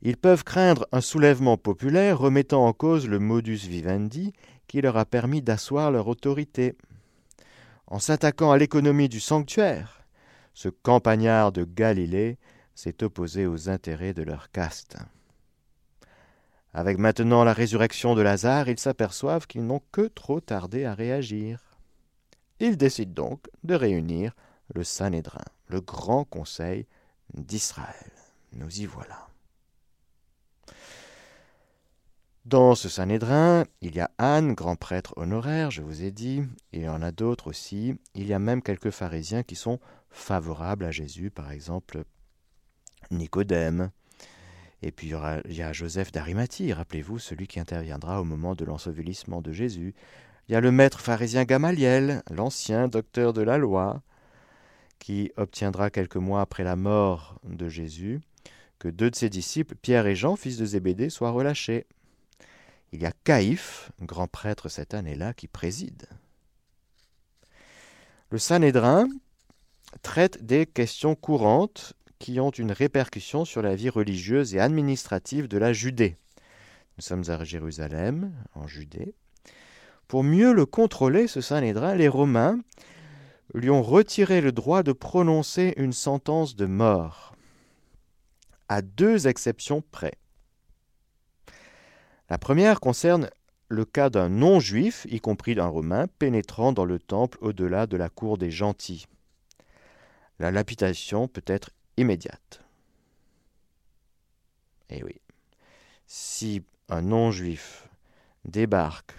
Ils 0.02 0.18
peuvent 0.18 0.44
craindre 0.44 0.88
un 0.92 1.02
soulèvement 1.02 1.58
populaire 1.58 2.20
remettant 2.20 2.66
en 2.66 2.74
cause 2.74 3.08
le 3.08 3.20
modus 3.20 3.68
vivendi 3.68 4.34
qui 4.68 4.82
leur 4.82 4.98
a 4.98 5.06
permis 5.06 5.42
d'asseoir 5.42 5.92
leur 5.92 6.08
autorité. 6.08 6.78
En 7.90 7.98
s'attaquant 7.98 8.52
à 8.52 8.58
l'économie 8.60 9.10
du 9.10 9.20
sanctuaire, 9.20 10.04
ce 10.54 10.70
campagnard 10.70 11.52
de 11.52 11.64
Galilée 11.64 12.38
s'est 12.76 13.04
opposé 13.04 13.48
aux 13.48 13.68
intérêts 13.68 14.14
de 14.14 14.22
leur 14.22 14.52
caste. 14.52 14.98
Avec 16.72 17.00
maintenant 17.00 17.44
la 17.44 17.52
résurrection 17.54 18.14
de 18.14 18.22
Lazare, 18.22 18.70
ils 18.70 18.80
s'aperçoivent 18.80 19.48
qu'ils 19.48 19.66
n'ont 19.66 19.82
que 19.92 20.08
trop 20.08 20.40
tardé 20.40 20.86
à 20.86 20.94
réagir. 20.94 21.62
Ils 22.60 22.78
décident 22.78 23.24
donc 23.24 23.48
de 23.64 23.74
réunir 23.74 24.36
le 24.76 24.84
Sanhédrin, 24.84 25.46
le 25.68 25.82
grand 25.82 26.26
conseil 26.26 26.86
d'Israël. 27.34 28.12
Nous 28.54 28.82
y 28.82 28.86
voilà. 28.86 29.29
Dans 32.46 32.74
ce 32.74 32.90
Sanhédrin, 32.90 33.66
il 33.82 33.96
y 33.96 34.00
a 34.00 34.12
Anne, 34.18 34.54
grand 34.54 34.76
prêtre 34.76 35.14
honoraire, 35.18 35.72
je 35.72 35.82
vous 35.82 36.04
ai 36.04 36.12
dit, 36.12 36.42
il 36.72 36.82
y 36.82 36.90
en 36.90 37.02
a 37.02 37.12
d'autres 37.12 37.48
aussi. 37.48 37.96
Il 38.16 38.26
y 38.28 38.34
a 38.34 38.40
même 38.40 38.62
quelques 38.62 38.92
pharisiens 38.92 39.44
qui 39.44 39.56
sont 39.56 39.80
favorables 40.10 40.86
à 40.86 40.92
Jésus, 40.92 41.30
par 41.30 41.52
exemple 41.52 42.04
Nicodème. 43.12 43.92
Et 44.82 44.92
puis 44.92 45.14
il 45.48 45.56
y, 45.56 45.62
a 45.62 45.74
Joseph 45.74 46.12
d'Arimathie, 46.14 46.72
rappelez-vous, 46.72 47.20
celui 47.20 47.48
qui 47.48 47.60
interviendra 47.60 48.22
au 48.22 48.24
moment 48.24 48.56
de 48.56 48.64
l'ensevelissement 48.64 49.42
de 49.42 49.52
Jésus. 49.52 49.94
Il 50.48 50.54
y 50.54 50.56
a 50.56 50.62
le 50.62 50.72
maître 50.72 51.02
pharisien 51.02 51.44
Gamaliel, 51.44 52.24
l'ancien 52.32 52.88
docteur 52.88 53.34
de 53.34 53.42
la 53.42 53.58
loi, 53.58 54.02
qui 54.98 55.32
obtiendra 55.36 55.90
quelques 55.90 56.16
mois 56.16 56.42
après 56.42 56.64
la 56.64 56.78
mort 56.78 57.40
de 57.44 57.68
Jésus 57.68 58.22
que 58.80 58.88
deux 58.88 59.12
de 59.12 59.16
ses 59.16 59.30
disciples, 59.30 59.76
Pierre 59.76 60.08
et 60.08 60.16
Jean, 60.16 60.38
fils 60.38 60.58
de 60.58 60.66
Zébédée, 60.66 61.10
soient 61.10 61.32
relâchés. 61.32 61.86
Il 62.92 63.02
y 63.02 63.06
a 63.06 63.12
Caïphe, 63.24 63.92
grand 64.02 64.28
prêtre 64.28 64.70
cette 64.70 64.94
année-là, 64.94 65.34
qui 65.34 65.48
préside. 65.48 66.08
Le 68.32 68.38
Sanhédrin 68.38 69.08
traite 70.02 70.44
des 70.44 70.66
questions 70.66 71.16
courantes 71.16 71.94
qui 72.20 72.40
ont 72.40 72.50
une 72.50 72.72
répercussion 72.72 73.46
sur 73.46 73.62
la 73.62 73.76
vie 73.76 73.90
religieuse 73.90 74.56
et 74.56 74.60
administrative 74.60 75.48
de 75.48 75.58
la 75.58 75.72
Judée. 75.72 76.18
Nous 76.98 77.04
sommes 77.04 77.30
à 77.30 77.44
Jérusalem, 77.44 78.34
en 78.56 78.68
Judée. 78.68 79.14
Pour 80.08 80.24
mieux 80.24 80.52
le 80.52 80.66
contrôler, 80.66 81.28
ce 81.28 81.42
Sanhédrin, 81.42 81.96
les 81.96 82.08
Romains 82.08 82.60
lui 83.54 83.70
ont 83.70 83.84
retiré 83.84 84.42
le 84.42 84.52
droit 84.52 84.84
de 84.84 84.92
prononcer 84.92 85.74
une 85.78 85.94
sentence 85.94 86.56
de 86.56 86.66
mort, 86.66 87.36
à 88.68 88.82
deux 88.82 89.28
exceptions 89.28 89.82
près. 89.92 90.14
La 92.30 92.38
première 92.38 92.80
concerne 92.80 93.30
le 93.70 93.86
cas 93.86 94.10
d'un 94.10 94.30
non-juif, 94.30 95.08
y 95.10 95.20
compris 95.20 95.56
d'un 95.56 95.68
romain, 95.68 96.08
pénétrant 96.20 96.72
dans 96.72 96.86
le 96.86 97.00
temple 97.00 97.38
au-delà 97.42 97.88
de 97.88 97.98
la 97.98 98.10
cour 98.10 98.38
des 98.38 98.52
gentils. 98.52 99.08
La 100.38 100.52
lapidation 100.52 101.28
peut 101.28 101.44
être 101.48 101.72
immédiate. 101.98 102.62
Eh 104.90 105.04
oui, 105.04 105.22
si 106.08 106.64
un 106.88 107.02
non-juif 107.02 107.88
débarque 108.46 109.14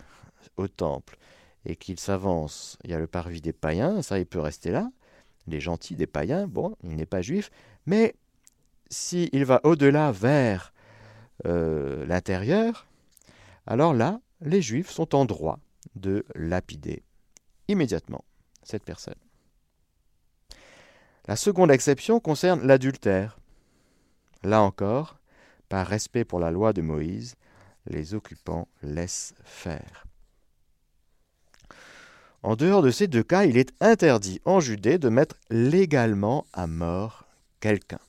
au 0.57 0.67
temple 0.67 1.17
et 1.65 1.77
qu'il 1.77 1.99
s'avance, 1.99 2.79
il 2.85 2.91
y 2.91 2.95
a 2.95 2.99
le 2.99 3.07
parvis 3.07 3.41
des 3.41 3.53
païens, 3.53 4.03
ça 4.03 4.19
il 4.19 4.27
peut 4.27 4.41
rester 4.41 4.71
là, 4.71 4.91
les 5.47 5.61
gentils 5.61 5.97
des 5.97 6.07
païens, 6.07 6.47
bon, 6.47 6.77
il 6.83 6.97
n'est 6.97 7.07
pas 7.07 7.23
juif, 7.23 7.51
mais 7.87 8.15
s'il 8.89 9.45
va 9.45 9.61
au-delà 9.65 10.11
vers 10.11 10.73
euh, 11.47 12.05
l'intérieur, 12.07 12.87
alors 13.67 13.95
là, 13.95 14.21
les 14.41 14.63
juifs 14.63 14.91
sont 14.91 15.15
en 15.15 15.25
droit 15.25 15.59
de 15.95 16.25
lapider 16.35 17.03
immédiatement 17.69 18.25
cette 18.63 18.85
personne. 18.85 19.15
La 21.27 21.37
seconde 21.37 21.71
exception 21.71 22.21
concerne 22.21 22.67
l'adultère. 22.67 23.39
Là 24.43 24.63
encore, 24.63 25.19
par 25.69 25.87
respect 25.87 26.25
pour 26.25 26.41
la 26.41 26.51
loi 26.51 26.73
de 26.73 26.83
Moïse, 26.83 27.37
les 27.87 28.15
occupants 28.15 28.69
laissent 28.83 29.35
faire. 29.45 30.07
En 32.43 32.57
dehors 32.57 32.83
de 32.83 32.91
ces 32.91 33.07
deux 33.07 33.23
cas, 33.23 33.45
il 33.45 33.59
est 33.59 33.73
interdit 33.81 34.41
en 34.45 34.61
Judée 34.61 34.99
de 34.99 35.11
mettre 35.11 35.37
légalement 35.51 36.47
à 36.53 36.67
mort 36.67 37.27
quelqu'un. 37.61 38.01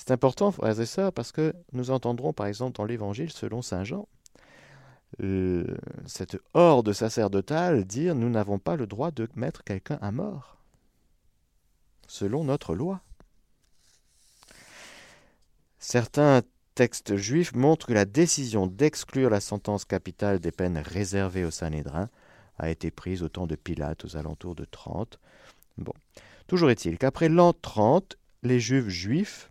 C'est 0.00 0.12
important, 0.12 0.50
frères 0.50 0.80
et 0.80 0.86
sœurs, 0.86 1.12
parce 1.12 1.30
que 1.30 1.54
nous 1.74 1.90
entendrons 1.90 2.32
par 2.32 2.46
exemple 2.46 2.74
dans 2.78 2.86
l'Évangile 2.86 3.30
selon 3.30 3.60
Saint 3.60 3.84
Jean, 3.84 4.08
cette 6.06 6.38
horde 6.54 6.94
sacerdotale 6.94 7.84
dire 7.84 8.14
nous 8.14 8.30
n'avons 8.30 8.58
pas 8.58 8.76
le 8.76 8.86
droit 8.86 9.10
de 9.10 9.28
mettre 9.34 9.62
quelqu'un 9.62 9.98
à 10.00 10.10
mort, 10.10 10.56
selon 12.08 12.44
notre 12.44 12.74
loi. 12.74 13.02
Certains 15.78 16.40
textes 16.74 17.16
juifs 17.16 17.54
montrent 17.54 17.88
que 17.88 17.92
la 17.92 18.06
décision 18.06 18.66
d'exclure 18.66 19.28
la 19.28 19.40
sentence 19.40 19.84
capitale 19.84 20.40
des 20.40 20.50
peines 20.50 20.78
réservées 20.78 21.44
au 21.44 21.50
Sanhédrin 21.50 22.08
a 22.56 22.70
été 22.70 22.90
prise 22.90 23.22
au 23.22 23.28
temps 23.28 23.46
de 23.46 23.54
Pilate 23.54 24.06
aux 24.06 24.16
alentours 24.16 24.54
de 24.54 24.64
30. 24.64 25.20
Bon. 25.76 25.92
Toujours 26.46 26.70
est-il 26.70 26.96
qu'après 26.96 27.28
l'an 27.28 27.52
30, 27.52 28.16
les 28.42 28.60
juifs 28.60 28.88
juifs 28.88 29.49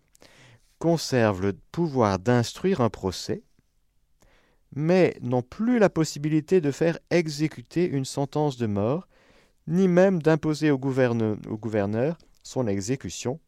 conservent 0.80 1.42
le 1.42 1.54
pouvoir 1.72 2.20
d'instruire 2.20 2.82
un 2.82 2.90
procès, 2.90 3.44
mais 4.76 5.18
n'ont 5.22 5.42
plus 5.42 5.78
la 5.78 5.90
possibilité 5.90 6.62
de 6.62 6.72
faire 6.72 6.98
exécuter 7.10 7.88
une 7.88 8.06
sentence 8.06 8.58
de 8.58 8.66
mort, 8.66 9.08
ni 9.68 9.88
même 9.88 10.22
d'imposer 10.22 10.72
au, 10.72 10.78
gouverneur 10.80 12.18
son 12.44 12.68
exécution, 12.68 13.40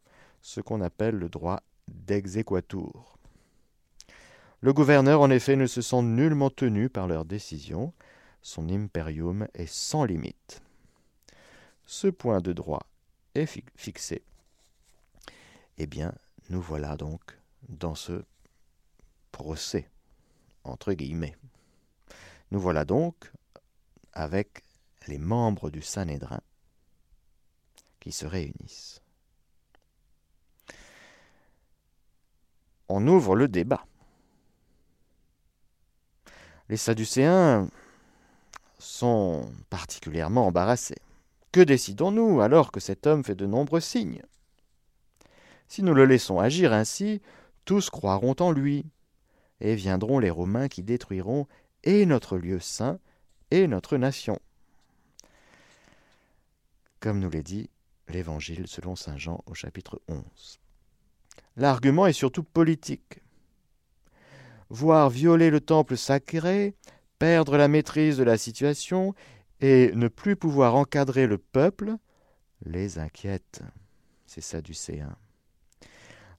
ce 0.42 0.62
qu'on 0.62 0.82
appelle 0.82 1.16
le 1.16 1.30
droit 1.30 1.62
d'exéquatur. 1.88 3.18
Le 4.60 4.74
gouverneur, 4.74 5.22
en 5.22 5.32
effet, 5.32 5.56
ne 5.56 5.66
se 5.66 5.82
sent 5.82 6.04
nullement 6.04 6.52
tenu 6.52 6.90
par 6.90 7.08
leur 7.08 7.26
décision. 7.26 7.94
Son 8.44 8.70
imperium 8.70 9.48
est 9.56 9.72
sans 9.72 10.04
limite. 10.04 10.62
Ce 11.88 12.08
point 12.08 12.42
de 12.42 12.54
droit 12.54 12.86
est 13.34 13.48
fixé. 13.76 14.22
Eh 15.80 15.88
bien, 15.88 16.14
nous 16.52 16.62
voilà 16.62 16.98
donc 16.98 17.22
dans 17.70 17.96
ce 17.96 18.24
procès, 19.32 19.90
entre 20.66 20.92
guillemets. 20.92 21.38
Nous 22.52 22.60
voilà 22.60 22.84
donc 22.84 23.32
avec 24.12 24.66
les 25.08 25.18
membres 25.18 25.70
du 25.70 25.82
Sanhédrin 25.82 26.42
qui 28.02 28.12
se 28.12 28.26
réunissent. 28.26 29.02
On 32.90 33.08
ouvre 33.08 33.38
le 33.38 33.48
débat. 33.48 33.86
Les 36.68 36.76
Sadducéens 36.76 37.70
sont 38.78 39.50
particulièrement 39.70 40.48
embarrassés. 40.48 41.02
Que 41.54 41.62
décidons-nous 41.62 42.42
alors 42.42 42.74
que 42.74 42.82
cet 42.82 43.08
homme 43.08 43.24
fait 43.24 43.36
de 43.36 43.46
nombreux 43.46 43.80
signes? 43.80 44.24
Si 45.72 45.84
nous 45.84 45.94
le 45.94 46.04
laissons 46.04 46.38
agir 46.38 46.74
ainsi, 46.74 47.22
tous 47.64 47.90
croiront 47.90 48.36
en 48.42 48.52
lui, 48.52 48.84
et 49.62 49.74
viendront 49.74 50.20
les 50.20 50.30
Romains 50.30 50.68
qui 50.68 50.84
détruiront 50.84 51.48
et 51.86 52.06
notre 52.06 52.38
lieu 52.38 52.60
saint 52.60 53.00
et 53.52 53.68
notre 53.68 53.96
nation. 53.96 54.38
Comme 57.00 57.22
nous 57.22 57.30
l'est 57.30 57.42
dit 57.42 57.70
l'Évangile 58.10 58.68
selon 58.68 58.98
Saint 58.98 59.16
Jean 59.16 59.46
au 59.46 59.54
chapitre 59.54 60.02
11. 60.10 60.60
L'argument 61.56 62.06
est 62.06 62.12
surtout 62.12 62.44
politique. 62.44 63.22
Voir 64.68 65.10
violer 65.10 65.50
le 65.50 65.62
temple 65.62 65.96
sacré, 65.96 66.76
perdre 67.18 67.56
la 67.56 67.70
maîtrise 67.70 68.18
de 68.18 68.24
la 68.24 68.38
situation 68.38 69.16
et 69.62 69.94
ne 69.96 70.10
plus 70.10 70.36
pouvoir 70.36 70.76
encadrer 70.76 71.28
le 71.28 71.38
peuple 71.38 71.96
les 72.66 73.00
inquiète. 73.00 73.62
C'est 74.26 74.42
Sadducéen. 74.42 75.16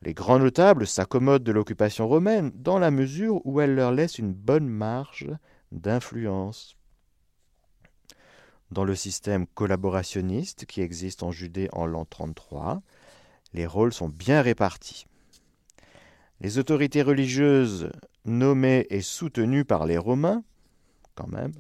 Les 0.04 0.14
grands 0.14 0.40
notables 0.40 0.86
s'accommodent 0.86 1.44
de 1.44 1.52
l'occupation 1.52 2.08
romaine 2.08 2.50
dans 2.56 2.80
la 2.80 2.90
mesure 2.90 3.40
où 3.46 3.60
elle 3.60 3.76
leur 3.76 3.92
laisse 3.92 4.18
une 4.18 4.32
bonne 4.32 4.66
marge 4.66 5.30
d'influence. 5.70 6.76
Dans 8.72 8.84
le 8.84 8.96
système 8.96 9.46
collaborationniste 9.46 10.66
qui 10.66 10.80
existe 10.80 11.22
en 11.22 11.30
Judée 11.30 11.68
en 11.72 11.86
l'an 11.86 12.04
33, 12.04 12.82
les 13.54 13.66
rôles 13.66 13.92
sont 13.92 14.08
bien 14.08 14.42
répartis. 14.42 15.06
Les 16.40 16.58
autorités 16.58 17.02
religieuses 17.02 17.90
nommées 18.24 18.86
et 18.90 19.02
soutenues 19.02 19.64
par 19.64 19.86
les 19.86 19.98
Romains, 19.98 20.42
quand 21.14 21.28
même, 21.28 21.52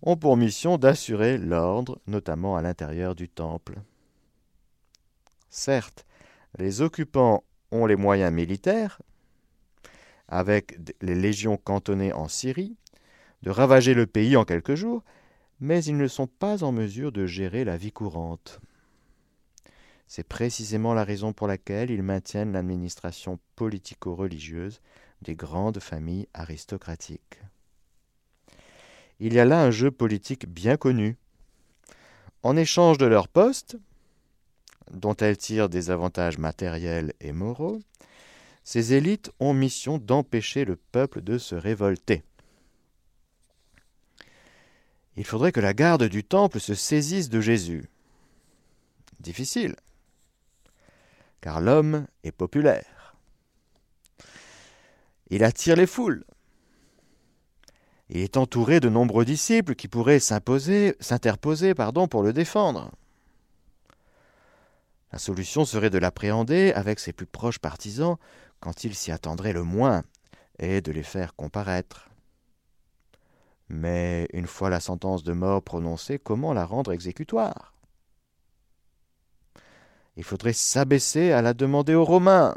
ont 0.00 0.16
pour 0.16 0.38
mission 0.38 0.78
d'assurer 0.78 1.36
l'ordre, 1.36 2.00
notamment 2.06 2.56
à 2.56 2.62
l'intérieur 2.62 3.14
du 3.14 3.28
temple. 3.28 3.74
Certes, 5.50 6.06
les 6.58 6.80
occupants 6.80 7.44
ont 7.70 7.86
les 7.86 7.96
moyens 7.96 8.32
militaires, 8.32 9.00
avec 10.28 10.78
les 11.00 11.14
légions 11.14 11.56
cantonnées 11.56 12.12
en 12.12 12.28
Syrie, 12.28 12.76
de 13.42 13.50
ravager 13.50 13.94
le 13.94 14.06
pays 14.06 14.36
en 14.36 14.44
quelques 14.44 14.74
jours, 14.74 15.02
mais 15.60 15.84
ils 15.84 15.96
ne 15.96 16.08
sont 16.08 16.26
pas 16.26 16.64
en 16.64 16.72
mesure 16.72 17.12
de 17.12 17.26
gérer 17.26 17.64
la 17.64 17.76
vie 17.76 17.92
courante. 17.92 18.60
C'est 20.06 20.28
précisément 20.28 20.92
la 20.92 21.04
raison 21.04 21.32
pour 21.32 21.46
laquelle 21.46 21.90
ils 21.90 22.02
maintiennent 22.02 22.52
l'administration 22.52 23.38
politico-religieuse 23.56 24.80
des 25.22 25.34
grandes 25.34 25.80
familles 25.80 26.28
aristocratiques. 26.34 27.40
Il 29.20 29.32
y 29.32 29.40
a 29.40 29.44
là 29.44 29.62
un 29.62 29.70
jeu 29.70 29.90
politique 29.90 30.46
bien 30.46 30.76
connu. 30.76 31.16
En 32.42 32.56
échange 32.56 32.98
de 32.98 33.06
leur 33.06 33.28
poste, 33.28 33.76
dont 34.90 35.14
elles 35.16 35.36
tirent 35.36 35.68
des 35.68 35.90
avantages 35.90 36.38
matériels 36.38 37.12
et 37.20 37.32
moraux, 37.32 37.80
ces 38.64 38.94
élites 38.94 39.30
ont 39.40 39.54
mission 39.54 39.98
d'empêcher 39.98 40.64
le 40.64 40.76
peuple 40.76 41.20
de 41.20 41.38
se 41.38 41.54
révolter. 41.54 42.22
Il 45.16 45.24
faudrait 45.24 45.52
que 45.52 45.60
la 45.60 45.74
garde 45.74 46.04
du 46.04 46.24
temple 46.24 46.60
se 46.60 46.74
saisisse 46.74 47.28
de 47.28 47.40
Jésus. 47.40 47.88
Difficile, 49.20 49.76
car 51.40 51.60
l'homme 51.60 52.06
est 52.24 52.32
populaire. 52.32 53.14
Il 55.28 55.44
attire 55.44 55.76
les 55.76 55.86
foules. 55.86 56.24
Il 58.08 58.18
est 58.18 58.36
entouré 58.36 58.80
de 58.80 58.88
nombreux 58.88 59.24
disciples 59.24 59.74
qui 59.74 59.88
pourraient 59.88 60.20
s'interposer, 60.20 60.94
pour 62.10 62.22
le 62.22 62.32
défendre. 62.32 62.90
La 65.12 65.18
solution 65.18 65.66
serait 65.66 65.90
de 65.90 65.98
l'appréhender 65.98 66.72
avec 66.72 66.98
ses 66.98 67.12
plus 67.12 67.26
proches 67.26 67.58
partisans 67.58 68.16
quand 68.60 68.84
il 68.84 68.94
s'y 68.94 69.12
attendrait 69.12 69.52
le 69.52 69.62
moins, 69.62 70.04
et 70.58 70.80
de 70.80 70.92
les 70.92 71.02
faire 71.02 71.34
comparaître. 71.34 72.08
Mais 73.68 74.28
une 74.32 74.46
fois 74.46 74.70
la 74.70 74.80
sentence 74.80 75.22
de 75.22 75.32
mort 75.32 75.62
prononcée, 75.62 76.18
comment 76.18 76.52
la 76.52 76.64
rendre 76.64 76.92
exécutoire? 76.92 77.74
Il 80.16 80.24
faudrait 80.24 80.52
s'abaisser 80.52 81.32
à 81.32 81.42
la 81.42 81.54
demander 81.54 81.94
aux 81.94 82.04
Romains. 82.04 82.54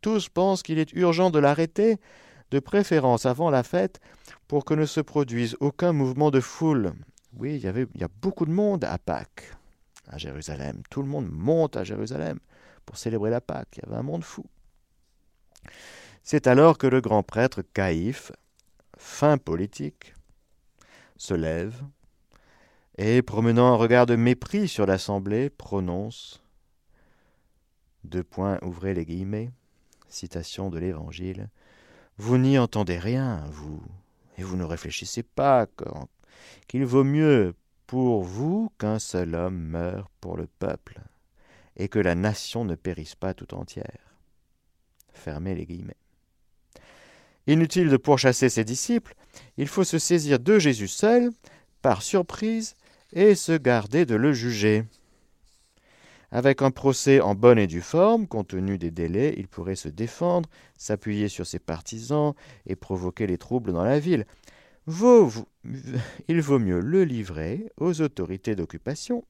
Tous 0.00 0.28
pensent 0.28 0.62
qu'il 0.62 0.78
est 0.78 0.92
urgent 0.92 1.30
de 1.30 1.38
l'arrêter, 1.38 1.98
de 2.50 2.58
préférence 2.58 3.26
avant 3.26 3.50
la 3.50 3.62
fête, 3.62 4.00
pour 4.48 4.64
que 4.64 4.74
ne 4.74 4.86
se 4.86 5.00
produise 5.00 5.56
aucun 5.60 5.92
mouvement 5.92 6.30
de 6.30 6.40
foule. 6.40 6.94
Oui, 7.36 7.56
il 7.56 7.60
y, 7.60 7.68
avait, 7.68 7.86
il 7.94 8.00
y 8.00 8.04
a 8.04 8.08
beaucoup 8.22 8.46
de 8.46 8.52
monde 8.52 8.84
à 8.84 8.98
Pâques 8.98 9.52
à 10.08 10.18
Jérusalem. 10.18 10.82
Tout 10.90 11.02
le 11.02 11.08
monde 11.08 11.28
monte 11.30 11.76
à 11.76 11.84
Jérusalem 11.84 12.38
pour 12.86 12.96
célébrer 12.96 13.30
la 13.30 13.40
Pâque. 13.40 13.76
Il 13.76 13.84
y 13.84 13.86
avait 13.86 13.98
un 13.98 14.02
monde 14.02 14.24
fou. 14.24 14.44
C'est 16.22 16.46
alors 16.46 16.78
que 16.78 16.86
le 16.86 17.00
grand 17.00 17.22
prêtre 17.22 17.62
Caïphe, 17.62 18.32
fin 18.96 19.38
politique, 19.38 20.14
se 21.16 21.34
lève 21.34 21.82
et, 22.96 23.22
promenant 23.22 23.72
un 23.72 23.76
regard 23.76 24.06
de 24.06 24.16
mépris 24.16 24.68
sur 24.68 24.86
l'assemblée, 24.86 25.48
prononce 25.48 26.42
deux 28.04 28.22
points, 28.22 28.58
ouvrez 28.62 28.94
les 28.94 29.04
guillemets, 29.04 29.50
citation 30.08 30.70
de 30.70 30.78
l'Évangile. 30.78 31.48
Vous 32.16 32.38
n'y 32.38 32.58
entendez 32.58 32.98
rien, 32.98 33.44
vous, 33.50 33.82
et 34.36 34.42
vous 34.42 34.56
ne 34.56 34.64
réfléchissez 34.64 35.22
pas 35.22 35.66
qu'il 36.66 36.84
vaut 36.84 37.04
mieux 37.04 37.54
pour 37.90 38.22
vous 38.22 38.70
qu'un 38.78 39.00
seul 39.00 39.34
homme 39.34 39.58
meure 39.58 40.10
pour 40.20 40.36
le 40.36 40.46
peuple, 40.46 41.00
et 41.76 41.88
que 41.88 41.98
la 41.98 42.14
nation 42.14 42.64
ne 42.64 42.76
périsse 42.76 43.16
pas 43.16 43.34
tout 43.34 43.52
entière. 43.52 44.14
Fermez 45.12 45.56
les 45.56 45.66
guillemets. 45.66 45.96
Inutile 47.48 47.88
de 47.88 47.96
pourchasser 47.96 48.48
ses 48.48 48.62
disciples, 48.62 49.16
il 49.56 49.66
faut 49.66 49.82
se 49.82 49.98
saisir 49.98 50.38
de 50.38 50.60
Jésus 50.60 50.86
seul, 50.86 51.30
par 51.82 52.02
surprise, 52.02 52.76
et 53.12 53.34
se 53.34 53.58
garder 53.58 54.06
de 54.06 54.14
le 54.14 54.32
juger. 54.32 54.84
Avec 56.30 56.62
un 56.62 56.70
procès 56.70 57.20
en 57.20 57.34
bonne 57.34 57.58
et 57.58 57.66
due 57.66 57.80
forme, 57.80 58.28
compte 58.28 58.48
tenu 58.48 58.78
des 58.78 58.92
délais, 58.92 59.34
il 59.36 59.48
pourrait 59.48 59.74
se 59.74 59.88
défendre, 59.88 60.48
s'appuyer 60.78 61.26
sur 61.26 61.44
ses 61.44 61.58
partisans 61.58 62.34
et 62.66 62.76
provoquer 62.76 63.26
les 63.26 63.36
troubles 63.36 63.72
dans 63.72 63.82
la 63.82 63.98
ville. 63.98 64.26
Il 66.28 66.40
vaut 66.40 66.58
mieux 66.58 66.80
le 66.80 67.04
livrer 67.04 67.70
aux 67.76 68.00
autorités 68.00 68.56
d'occupation 68.56 69.24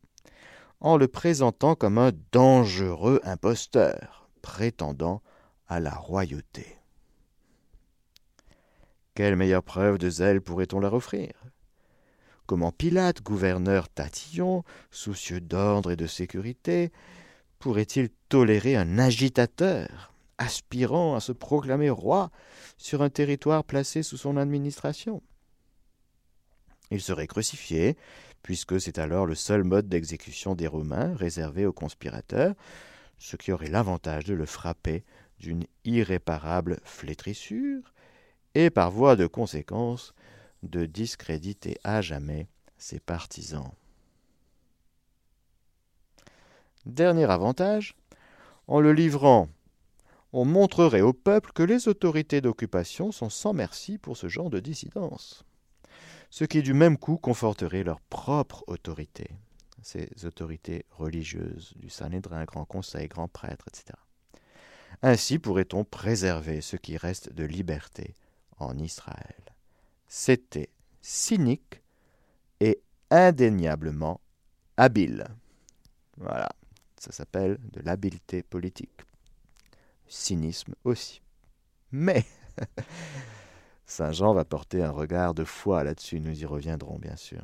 en 0.80 0.96
le 0.96 1.06
présentant 1.06 1.74
comme 1.74 1.98
un 1.98 2.12
dangereux 2.32 3.20
imposteur 3.24 4.30
prétendant 4.40 5.20
à 5.68 5.78
la 5.78 5.94
royauté. 5.94 6.78
Quelle 9.14 9.36
meilleure 9.36 9.62
preuve 9.62 9.98
de 9.98 10.08
zèle 10.08 10.40
pourrait-on 10.40 10.80
leur 10.80 10.94
offrir? 10.94 11.32
Comment 12.46 12.72
Pilate, 12.72 13.22
gouverneur 13.22 13.88
tatillon, 13.88 14.64
soucieux 14.90 15.40
d'ordre 15.40 15.90
et 15.90 15.96
de 15.96 16.06
sécurité, 16.06 16.90
pourrait-il 17.58 18.08
tolérer 18.30 18.76
un 18.76 18.98
agitateur, 18.98 20.14
aspirant 20.38 21.14
à 21.16 21.20
se 21.20 21.32
proclamer 21.32 21.90
roi 21.90 22.30
sur 22.78 23.02
un 23.02 23.10
territoire 23.10 23.62
placé 23.62 24.02
sous 24.02 24.16
son 24.16 24.38
administration? 24.38 25.22
Il 26.90 27.00
serait 27.00 27.26
crucifié, 27.26 27.96
puisque 28.42 28.80
c'est 28.80 28.98
alors 28.98 29.26
le 29.26 29.34
seul 29.34 29.64
mode 29.64 29.88
d'exécution 29.88 30.54
des 30.54 30.66
Romains 30.66 31.14
réservé 31.14 31.66
aux 31.66 31.72
conspirateurs, 31.72 32.54
ce 33.18 33.36
qui 33.36 33.52
aurait 33.52 33.68
l'avantage 33.68 34.24
de 34.24 34.34
le 34.34 34.46
frapper 34.46 35.04
d'une 35.38 35.64
irréparable 35.84 36.80
flétrissure, 36.84 37.92
et 38.54 38.70
par 38.70 38.90
voie 38.90 39.16
de 39.16 39.26
conséquence 39.26 40.14
de 40.62 40.86
discréditer 40.86 41.78
à 41.84 42.02
jamais 42.02 42.48
ses 42.76 42.98
partisans. 42.98 43.70
Dernier 46.86 47.30
avantage, 47.30 47.94
en 48.66 48.80
le 48.80 48.92
livrant, 48.92 49.48
on 50.32 50.44
montrerait 50.44 51.00
au 51.00 51.12
peuple 51.12 51.52
que 51.52 51.62
les 51.62 51.88
autorités 51.88 52.40
d'occupation 52.40 53.12
sont 53.12 53.30
sans 53.30 53.52
merci 53.52 53.98
pour 53.98 54.16
ce 54.16 54.28
genre 54.28 54.50
de 54.50 54.60
dissidence, 54.60 55.44
ce 56.30 56.44
qui 56.44 56.62
du 56.62 56.74
même 56.74 56.96
coup 56.96 57.18
conforterait 57.18 57.84
leur 57.84 58.00
propre 58.00 58.64
autorité, 58.66 59.30
ces 59.82 60.08
autorités 60.24 60.86
religieuses 60.90 61.74
du 61.76 61.90
Sanhédrin, 61.90 62.44
Grand 62.44 62.64
Conseil, 62.64 63.08
Grand 63.08 63.28
Prêtre, 63.28 63.66
etc. 63.68 63.98
Ainsi 65.02 65.38
pourrait-on 65.38 65.84
préserver 65.84 66.60
ce 66.60 66.76
qui 66.76 66.96
reste 66.96 67.32
de 67.32 67.44
liberté 67.44 68.14
en 68.58 68.78
Israël 68.78 69.50
c'était 70.10 70.70
cynique 71.00 71.82
et 72.58 72.82
indéniablement 73.10 74.20
habile. 74.76 75.28
Voilà, 76.16 76.48
ça 76.96 77.12
s'appelle 77.12 77.58
de 77.72 77.80
l'habileté 77.80 78.42
politique. 78.42 79.02
Cynisme 80.08 80.74
aussi. 80.82 81.22
Mais 81.92 82.24
Saint 83.90 84.12
Jean 84.12 84.34
va 84.34 84.44
porter 84.44 84.82
un 84.82 84.90
regard 84.90 85.34
de 85.34 85.44
foi 85.44 85.84
là-dessus, 85.84 86.20
nous 86.20 86.40
y 86.40 86.46
reviendrons 86.46 86.98
bien 86.98 87.16
sûr. 87.16 87.42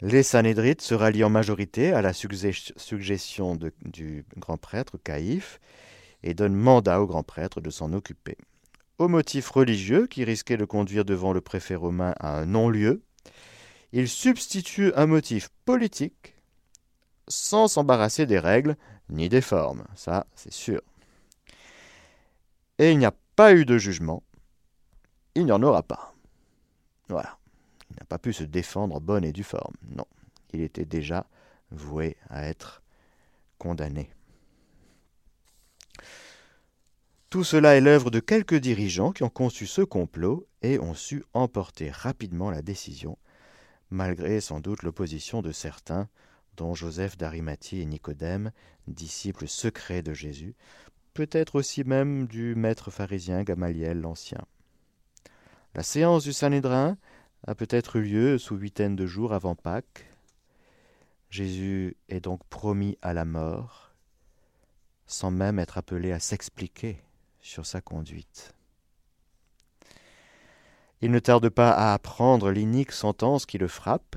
Les 0.00 0.22
Sanhédrites 0.22 0.82
se 0.82 0.94
rallient 0.94 1.24
en 1.24 1.30
majorité 1.30 1.92
à 1.92 2.02
la 2.02 2.12
suggestion 2.12 3.58
du 3.84 4.24
grand 4.36 4.58
prêtre 4.58 4.98
Caïphe 4.98 5.58
et 6.22 6.34
donnent 6.34 6.54
mandat 6.54 7.00
au 7.00 7.06
grand 7.06 7.22
prêtre 7.22 7.60
de 7.60 7.70
s'en 7.70 7.92
occuper 7.92 8.36
au 8.98 9.08
motif 9.08 9.50
religieux 9.50 10.06
qui 10.06 10.24
risquait 10.24 10.56
de 10.56 10.64
conduire 10.64 11.04
devant 11.04 11.32
le 11.32 11.40
préfet 11.40 11.74
romain 11.74 12.14
à 12.18 12.38
un 12.38 12.46
non-lieu, 12.46 13.02
il 13.92 14.08
substitue 14.08 14.92
un 14.94 15.06
motif 15.06 15.48
politique 15.64 16.34
sans 17.28 17.68
s'embarrasser 17.68 18.26
des 18.26 18.38
règles 18.38 18.76
ni 19.10 19.28
des 19.28 19.40
formes, 19.40 19.84
ça 19.94 20.26
c'est 20.34 20.52
sûr. 20.52 20.80
Et 22.78 22.92
il 22.92 22.98
n'y 22.98 23.06
a 23.06 23.14
pas 23.36 23.54
eu 23.54 23.64
de 23.64 23.78
jugement, 23.78 24.22
il 25.34 25.44
n'y 25.46 25.52
en 25.52 25.62
aura 25.62 25.82
pas. 25.82 26.14
Voilà. 27.08 27.38
Il 27.90 27.96
n'a 27.98 28.04
pas 28.06 28.18
pu 28.18 28.32
se 28.32 28.44
défendre 28.44 28.96
en 28.96 29.00
bonne 29.00 29.24
et 29.24 29.32
due 29.32 29.44
forme. 29.44 29.74
Non, 29.94 30.06
il 30.52 30.62
était 30.62 30.84
déjà 30.84 31.26
voué 31.70 32.16
à 32.28 32.46
être 32.46 32.82
condamné. 33.58 34.10
Tout 37.30 37.44
cela 37.44 37.76
est 37.76 37.80
l'œuvre 37.80 38.10
de 38.10 38.20
quelques 38.20 38.54
dirigeants 38.54 39.12
qui 39.12 39.22
ont 39.22 39.28
conçu 39.28 39.66
ce 39.66 39.82
complot 39.82 40.46
et 40.62 40.78
ont 40.78 40.94
su 40.94 41.24
emporter 41.34 41.90
rapidement 41.90 42.50
la 42.50 42.62
décision, 42.62 43.18
malgré 43.90 44.40
sans 44.40 44.60
doute 44.60 44.82
l'opposition 44.82 45.42
de 45.42 45.52
certains, 45.52 46.08
dont 46.56 46.74
Joseph 46.74 47.18
d'Arimathie 47.18 47.80
et 47.80 47.84
Nicodème, 47.84 48.52
disciples 48.86 49.48
secrets 49.48 50.02
de 50.02 50.14
Jésus, 50.14 50.54
peut-être 51.16 51.54
aussi 51.54 51.82
même 51.82 52.26
du 52.26 52.54
maître 52.54 52.90
pharisien 52.90 53.42
Gamaliel 53.42 54.02
l'Ancien. 54.02 54.44
La 55.74 55.82
séance 55.82 56.24
du 56.24 56.34
Sanhédrin 56.34 56.98
a 57.46 57.54
peut-être 57.54 57.96
eu 57.96 58.02
lieu 58.02 58.38
sous 58.38 58.54
huitaine 58.54 58.96
de 58.96 59.06
jours 59.06 59.32
avant 59.32 59.54
Pâques. 59.54 60.12
Jésus 61.30 61.96
est 62.10 62.20
donc 62.20 62.44
promis 62.50 62.98
à 63.00 63.14
la 63.14 63.24
mort, 63.24 63.94
sans 65.06 65.30
même 65.30 65.58
être 65.58 65.78
appelé 65.78 66.12
à 66.12 66.20
s'expliquer 66.20 67.02
sur 67.40 67.64
sa 67.64 67.80
conduite. 67.80 68.52
Il 71.00 71.10
ne 71.10 71.18
tarde 71.18 71.48
pas 71.48 71.70
à 71.70 71.94
apprendre 71.94 72.50
l'inique 72.50 72.92
sentence 72.92 73.46
qui 73.46 73.56
le 73.56 73.68
frappe. 73.68 74.16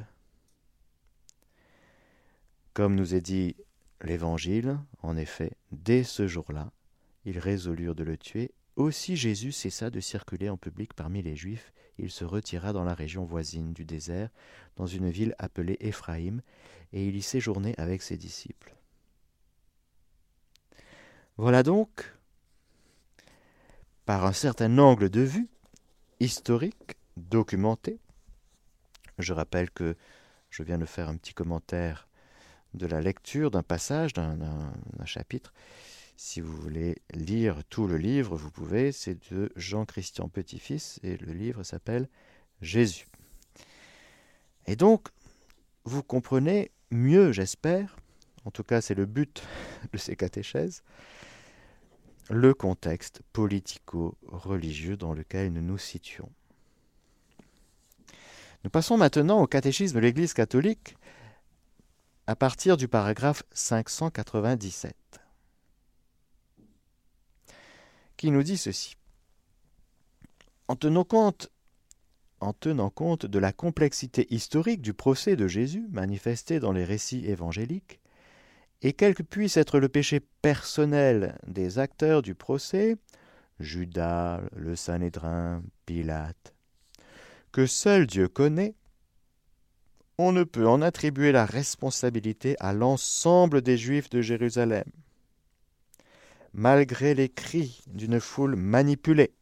Comme 2.74 2.96
nous 2.96 3.16
est 3.16 3.22
dit 3.22 3.56
l'Évangile, 4.02 4.80
en 5.02 5.16
effet, 5.16 5.54
dès 5.72 6.04
ce 6.04 6.28
jour-là, 6.28 6.72
ils 7.26 7.40
résolurent 7.40 7.96
de 7.96 8.04
le 8.04 8.18
tuer. 8.18 8.52
Aussi 8.76 9.16
Jésus 9.16 9.52
cessa 9.52 9.90
de 9.90 10.00
circuler 10.00 10.50
en 10.50 10.58
public 10.58 10.94
parmi 10.94 11.22
les 11.22 11.36
Juifs. 11.36 11.74
Il 11.98 12.12
se 12.12 12.24
retira 12.24 12.72
dans 12.72 12.86
la 12.86 12.94
région 12.94 13.26
voisine 13.26 13.74
du 13.74 13.84
désert, 13.84 14.30
dans 14.78 14.86
une 14.86 15.10
ville 15.10 15.36
appelée 15.38 15.78
Éphraïm, 15.82 16.42
et 16.94 17.06
il 17.06 17.16
y 17.16 17.22
séjournait 17.22 17.78
avec 17.80 18.02
ses 18.02 18.18
disciples. 18.18 18.74
Voilà 21.36 21.64
donc 21.64 22.14
par 24.06 24.26
un 24.26 24.34
certain 24.34 24.78
angle 24.78 25.10
de 25.10 25.22
vue 25.22 25.50
historique, 26.20 26.98
documenté. 27.16 28.00
Je 29.20 29.34
rappelle 29.34 29.70
que 29.70 29.96
je 30.50 30.64
viens 30.64 30.78
de 30.78 30.86
faire 30.86 31.10
un 31.10 31.18
petit 31.18 31.34
commentaire 31.34 32.08
de 32.74 32.86
la 32.88 33.02
lecture 33.02 33.52
d'un 33.52 33.64
passage, 33.64 34.14
d'un 34.14 34.74
chapitre. 35.06 35.54
Si 36.22 36.42
vous 36.42 36.54
voulez 36.54 36.98
lire 37.14 37.64
tout 37.70 37.88
le 37.88 37.96
livre, 37.96 38.36
vous 38.36 38.52
pouvez. 38.52 38.92
C'est 38.92 39.32
de 39.32 39.54
Jean-Christian 39.56 40.28
Petit-Fils 40.28 41.00
et 41.02 41.16
le 41.16 41.32
livre 41.32 41.64
s'appelle 41.64 42.10
Jésus. 42.62 43.08
Et 44.68 44.76
donc, 44.76 45.08
vous 45.86 46.04
comprenez 46.04 46.72
mieux, 46.92 47.32
j'espère, 47.32 47.96
en 48.44 48.52
tout 48.52 48.66
cas 48.66 48.82
c'est 48.82 48.96
le 48.96 49.06
but 49.06 49.42
de 49.94 49.98
ces 49.98 50.18
catéchèses, 50.18 50.84
le 52.30 52.54
contexte 52.54 53.22
politico-religieux 53.32 54.98
dans 54.98 55.14
lequel 55.14 55.54
nous 55.54 55.62
nous 55.62 55.78
situons. 55.78 56.30
Nous 58.66 58.70
passons 58.70 58.98
maintenant 58.98 59.42
au 59.42 59.48
catéchisme 59.48 59.96
de 59.96 60.02
l'Église 60.02 60.34
catholique 60.34 60.98
à 62.28 62.36
partir 62.36 62.76
du 62.76 62.90
paragraphe 62.90 63.44
597, 63.54 64.94
qui 68.20 68.32
nous 68.32 68.44
dit 68.44 68.58
ceci. 68.58 68.98
En 70.68 70.76
tenant 70.76 71.06
compte, 71.06 71.50
en 72.42 72.52
tenant 72.52 72.90
compte 72.90 73.26
de 73.26 73.40
la 73.40 73.54
complexité 73.54 74.28
historique 74.30 74.82
du 74.82 74.94
procès 74.94 75.38
de 75.38 75.48
Jésus 75.48 75.88
manifesté 75.90 76.60
dans 76.60 76.74
les 76.74 76.84
récits 76.84 77.26
évangéliques, 77.26 78.02
et 78.82 78.92
quel 78.92 79.16
que 79.16 79.24
puisse 79.24 79.56
être 79.56 79.80
le 79.80 79.88
péché 79.88 80.20
personnel 80.42 81.40
des 81.48 81.80
acteurs 81.80 82.22
du 82.22 82.36
procès, 82.36 82.98
Judas, 83.62 84.42
le 84.54 84.76
Sanhédrin, 84.76 85.64
Pilate, 85.86 86.54
que 87.54 87.66
seul 87.66 88.06
Dieu 88.06 88.28
connaît, 88.28 88.76
on 90.18 90.34
ne 90.34 90.44
peut 90.44 90.68
en 90.68 90.82
attribuer 90.82 91.32
la 91.32 91.46
responsabilité 91.46 92.58
à 92.60 92.74
l'ensemble 92.74 93.62
des 93.62 93.78
Juifs 93.78 94.10
de 94.10 94.22
Jérusalem, 94.22 94.84
malgré 96.54 97.14
les 97.14 97.30
cris 97.30 97.82
d'une 97.88 98.20
foule 98.20 98.56
manipulée. 98.56 99.34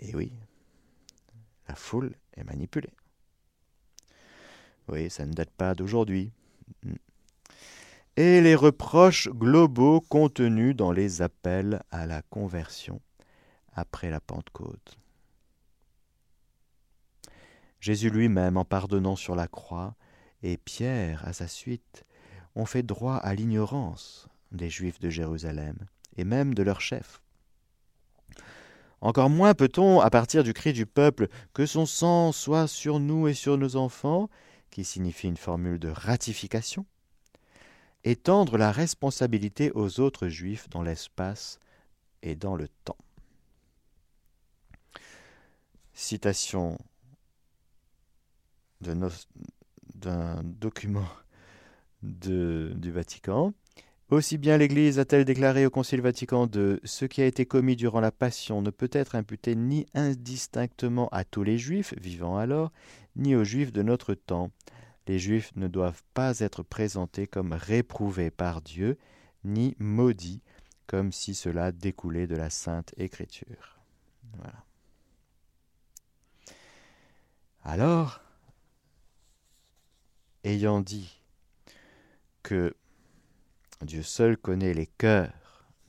Et 0.00 0.14
oui, 0.14 0.32
la 1.68 1.74
foule 1.74 2.14
est 2.36 2.44
manipulée. 2.44 2.92
Oui, 4.88 5.08
ça 5.10 5.24
ne 5.24 5.32
date 5.32 5.50
pas 5.50 5.74
d'aujourd'hui. 5.74 6.30
Et 8.16 8.40
les 8.40 8.54
reproches 8.54 9.28
globaux 9.28 10.00
contenus 10.00 10.76
dans 10.76 10.92
les 10.92 11.22
appels 11.22 11.82
à 11.90 12.06
la 12.06 12.22
conversion 12.22 13.00
après 13.72 14.10
la 14.10 14.20
Pentecôte. 14.20 14.98
Jésus 17.80 18.10
lui-même, 18.10 18.56
en 18.56 18.64
pardonnant 18.64 19.16
sur 19.16 19.34
la 19.34 19.48
croix, 19.48 19.94
et 20.42 20.56
Pierre, 20.58 21.26
à 21.26 21.32
sa 21.32 21.48
suite, 21.48 22.04
ont 22.54 22.66
fait 22.66 22.82
droit 22.82 23.16
à 23.16 23.34
l'ignorance 23.34 24.28
des 24.54 24.70
Juifs 24.70 25.00
de 25.00 25.10
Jérusalem, 25.10 25.76
et 26.16 26.24
même 26.24 26.54
de 26.54 26.62
leur 26.62 26.80
chef. 26.80 27.20
Encore 29.00 29.28
moins 29.28 29.52
peut-on, 29.52 30.00
à 30.00 30.08
partir 30.08 30.42
du 30.44 30.54
cri 30.54 30.72
du 30.72 30.86
peuple, 30.86 31.28
que 31.52 31.66
son 31.66 31.84
sang 31.84 32.32
soit 32.32 32.66
sur 32.66 33.00
nous 33.00 33.28
et 33.28 33.34
sur 33.34 33.58
nos 33.58 33.76
enfants, 33.76 34.30
qui 34.70 34.84
signifie 34.84 35.28
une 35.28 35.36
formule 35.36 35.78
de 35.78 35.88
ratification, 35.88 36.86
étendre 38.02 38.56
la 38.56 38.72
responsabilité 38.72 39.70
aux 39.74 40.00
autres 40.00 40.28
juifs 40.28 40.68
dans 40.70 40.82
l'espace 40.82 41.58
et 42.22 42.34
dans 42.34 42.56
le 42.56 42.68
temps. 42.84 42.96
Citation 45.92 46.78
d'un 48.80 50.42
document 50.42 51.08
du 52.02 52.90
Vatican. 52.90 53.52
Aussi 54.10 54.36
bien 54.36 54.58
l'Église 54.58 54.98
a-t-elle 54.98 55.24
déclaré 55.24 55.64
au 55.64 55.70
Concile 55.70 56.02
Vatican 56.02 56.46
II 56.54 56.78
Ce 56.84 57.06
qui 57.06 57.22
a 57.22 57.26
été 57.26 57.46
commis 57.46 57.74
durant 57.74 58.00
la 58.00 58.12
Passion 58.12 58.60
ne 58.60 58.68
peut 58.68 58.90
être 58.92 59.14
imputé 59.14 59.56
ni 59.56 59.86
indistinctement 59.94 61.08
à 61.08 61.24
tous 61.24 61.42
les 61.42 61.56
Juifs 61.56 61.94
vivant 61.96 62.36
alors, 62.36 62.70
ni 63.16 63.34
aux 63.34 63.44
Juifs 63.44 63.72
de 63.72 63.82
notre 63.82 64.12
temps. 64.12 64.50
Les 65.06 65.18
Juifs 65.18 65.52
ne 65.56 65.68
doivent 65.68 66.02
pas 66.12 66.40
être 66.40 66.62
présentés 66.62 67.26
comme 67.26 67.54
réprouvés 67.54 68.30
par 68.30 68.60
Dieu, 68.60 68.98
ni 69.42 69.74
maudits, 69.78 70.42
comme 70.86 71.10
si 71.10 71.34
cela 71.34 71.72
découlait 71.72 72.26
de 72.26 72.36
la 72.36 72.50
Sainte 72.50 72.92
Écriture. 72.98 73.78
Alors, 77.62 78.20
ayant 80.44 80.80
dit 80.80 81.22
que 82.42 82.76
Dieu 83.84 84.02
seul 84.02 84.36
connaît 84.36 84.74
les 84.74 84.86
cœurs 84.86 85.32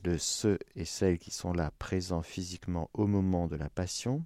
de 0.04 0.16
ceux 0.18 0.58
et 0.76 0.84
celles 0.84 1.18
qui 1.18 1.30
sont 1.30 1.52
là 1.52 1.72
présents 1.78 2.22
physiquement 2.22 2.90
au 2.94 3.06
moment 3.06 3.48
de 3.48 3.56
la 3.56 3.68
passion, 3.68 4.24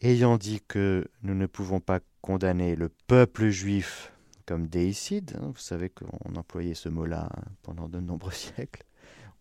ayant 0.00 0.36
dit 0.36 0.60
que 0.66 1.08
nous 1.22 1.34
ne 1.34 1.46
pouvons 1.46 1.80
pas 1.80 2.00
condamner 2.20 2.76
le 2.76 2.88
peuple 2.88 3.48
juif 3.48 4.12
comme 4.46 4.66
déicide, 4.66 5.36
hein, 5.40 5.52
vous 5.54 5.60
savez 5.60 5.88
qu'on 5.88 6.34
employait 6.36 6.74
ce 6.74 6.88
mot-là 6.88 7.30
pendant 7.62 7.88
de 7.88 7.98
nombreux 7.98 8.32
siècles, 8.56 8.84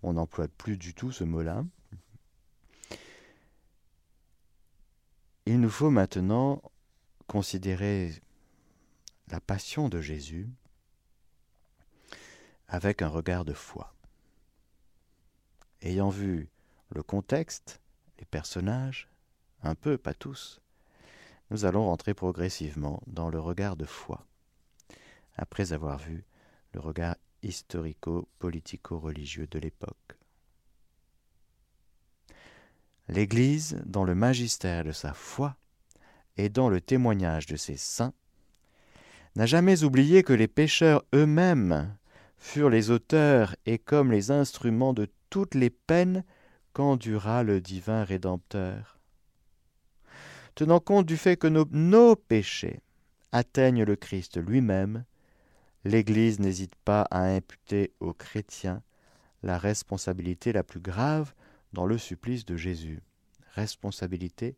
on 0.01 0.13
n'emploie 0.13 0.47
plus 0.47 0.77
du 0.77 0.93
tout 0.93 1.11
ce 1.11 1.23
mot-là. 1.23 1.63
Il 5.45 5.59
nous 5.59 5.69
faut 5.69 5.89
maintenant 5.89 6.61
considérer 7.27 8.13
la 9.29 9.41
passion 9.41 9.89
de 9.89 9.99
Jésus 9.99 10.47
avec 12.67 13.01
un 13.01 13.07
regard 13.07 13.45
de 13.45 13.53
foi. 13.53 13.95
Ayant 15.81 16.09
vu 16.09 16.49
le 16.89 17.03
contexte, 17.03 17.79
les 18.19 18.25
personnages, 18.25 19.07
un 19.63 19.75
peu, 19.75 19.97
pas 19.97 20.13
tous, 20.13 20.61
nous 21.51 21.65
allons 21.65 21.85
rentrer 21.85 22.13
progressivement 22.13 23.01
dans 23.07 23.29
le 23.29 23.39
regard 23.39 23.75
de 23.75 23.85
foi, 23.85 24.25
après 25.35 25.73
avoir 25.73 25.97
vu 25.97 26.23
le 26.73 26.79
regard 26.79 27.15
historico-politico-religieux 27.43 29.47
de 29.47 29.59
l'époque. 29.59 30.17
L'Église, 33.09 33.81
dans 33.85 34.05
le 34.05 34.15
magistère 34.15 34.83
de 34.83 34.91
sa 34.91 35.13
foi 35.13 35.55
et 36.37 36.49
dans 36.49 36.69
le 36.69 36.81
témoignage 36.81 37.45
de 37.45 37.57
ses 37.57 37.77
saints, 37.77 38.13
n'a 39.35 39.45
jamais 39.45 39.83
oublié 39.83 40.23
que 40.23 40.33
les 40.33 40.47
pécheurs 40.47 41.03
eux-mêmes 41.13 41.95
furent 42.43 42.69
les 42.69 42.91
auteurs 42.91 43.55
et 43.65 43.79
comme 43.79 44.11
les 44.11 44.29
instruments 44.29 44.93
de 44.93 45.07
toutes 45.29 45.55
les 45.55 45.69
peines 45.69 46.25
qu'endura 46.73 47.41
le 47.41 47.61
divin 47.61 48.03
Rédempteur. 48.03 48.99
Tenant 50.53 50.81
compte 50.81 51.05
du 51.05 51.15
fait 51.15 51.37
que 51.37 51.47
nos, 51.47 52.15
péchés 52.15 52.81
atteignent 53.31 53.83
le 53.83 53.95
Christ 53.95 54.37
lui-même, 54.37 55.05
l'Église 55.85 56.39
n'hésite 56.39 56.75
pas 56.75 57.03
à 57.03 57.21
imputer 57.21 57.93
aux 58.01 58.13
chrétiens 58.13 58.83
la 59.41 59.57
responsabilité 59.57 60.51
la 60.51 60.63
plus 60.63 60.81
grave 60.81 61.33
dans 61.71 61.85
le 61.85 61.97
supplice 61.97 62.45
de 62.45 62.57
Jésus, 62.57 63.01
responsabilité 63.53 64.57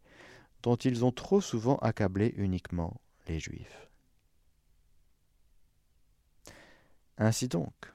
dont 0.64 0.76
ils 0.76 1.06
ont 1.06 1.12
trop 1.12 1.40
souvent 1.40 1.78
accablé 1.78 2.34
uniquement 2.36 3.00
les 3.28 3.40
Juifs. 3.40 3.85
Ainsi 7.18 7.48
donc, 7.48 7.94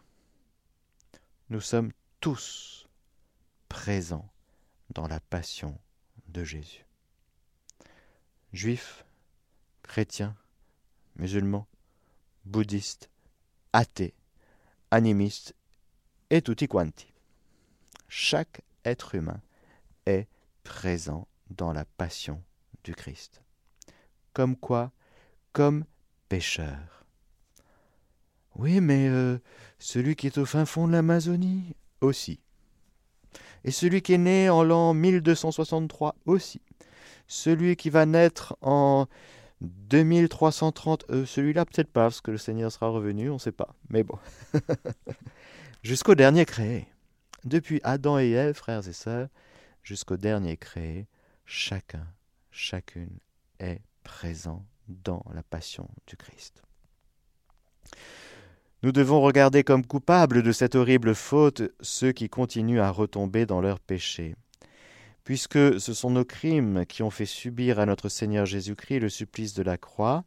nous 1.51 1.61
sommes 1.61 1.93
tous 2.21 2.89
présents 3.69 4.31
dans 4.91 5.07
la 5.09 5.21
passion 5.21 5.79
de 6.29 6.43
Jésus. 6.43 6.87
Juifs, 8.53 9.05
chrétiens, 9.83 10.35
musulmans, 11.17 11.67
bouddhistes, 12.47 13.11
athées, 13.73 14.15
animistes 14.91 15.55
et 16.31 16.41
tutti 16.41 16.67
quanti. 16.67 17.13
Chaque 18.09 18.63
être 18.85 19.15
humain 19.15 19.43
est 20.07 20.29
présent 20.65 21.29
dans 21.51 21.73
la 21.73 21.85
passion 21.85 22.43
du 22.85 22.95
Christ. 22.95 23.43
Comme 24.33 24.57
quoi? 24.57 24.93
Comme 25.53 25.85
pécheur. 26.29 27.00
Oui, 28.61 28.83
mais 28.83 29.09
euh, 29.09 29.39
celui 29.79 30.17
qui 30.17 30.27
est 30.27 30.37
au 30.37 30.45
fin 30.45 30.67
fond 30.67 30.87
de 30.87 30.93
l'Amazonie 30.93 31.75
aussi. 32.03 32.41
Et 33.65 33.71
celui 33.71 34.03
qui 34.03 34.13
est 34.13 34.19
né 34.19 34.51
en 34.51 34.63
l'an 34.63 34.93
1263 34.93 36.15
aussi. 36.27 36.61
Celui 37.27 37.75
qui 37.77 37.89
va 37.89 38.05
naître 38.05 38.59
en 38.61 39.07
2330, 39.63 41.07
euh, 41.09 41.25
celui-là 41.25 41.65
peut-être 41.65 41.91
pas, 41.91 42.03
parce 42.03 42.21
que 42.21 42.33
le 42.33 42.37
Seigneur 42.37 42.71
sera 42.71 42.91
revenu, 42.91 43.31
on 43.31 43.35
ne 43.35 43.39
sait 43.39 43.51
pas. 43.51 43.75
Mais 43.89 44.03
bon. 44.03 44.19
jusqu'au 45.83 46.15
dernier 46.15 46.45
créé. 46.45 46.87
Depuis 47.45 47.81
Adam 47.83 48.19
et 48.19 48.31
Ève, 48.33 48.55
frères 48.55 48.87
et 48.87 48.93
sœurs, 48.93 49.29
jusqu'au 49.83 50.19
dernier 50.19 50.59
créé, 50.59 51.09
chacun, 51.47 52.07
chacune 52.51 53.21
est 53.59 53.81
présent 54.03 54.67
dans 54.87 55.25
la 55.33 55.43
passion 55.43 55.89
du 56.07 56.19
Christ. 56.19 56.63
Nous 58.83 58.93
devons 58.93 59.21
regarder 59.21 59.63
comme 59.63 59.85
coupables 59.85 60.43
de 60.43 60.53
cette 60.53 60.75
horrible 60.75 61.15
faute 61.15 61.63
ceux 61.83 62.13
qui 62.13 62.31
continuent 62.31 62.81
à 62.81 62.91
retomber 62.91 63.45
dans 63.45 63.61
leurs 63.61 63.79
péchés. 63.79 64.35
Puisque 65.23 65.79
ce 65.79 65.93
sont 65.93 66.09
nos 66.09 66.25
crimes 66.25 66.87
qui 66.87 67.03
ont 67.03 67.11
fait 67.11 67.27
subir 67.27 67.79
à 67.79 67.85
notre 67.85 68.09
Seigneur 68.09 68.47
Jésus-Christ 68.47 69.01
le 69.01 69.11
supplice 69.11 69.53
de 69.53 69.63
la 69.63 69.77
croix, 69.77 70.25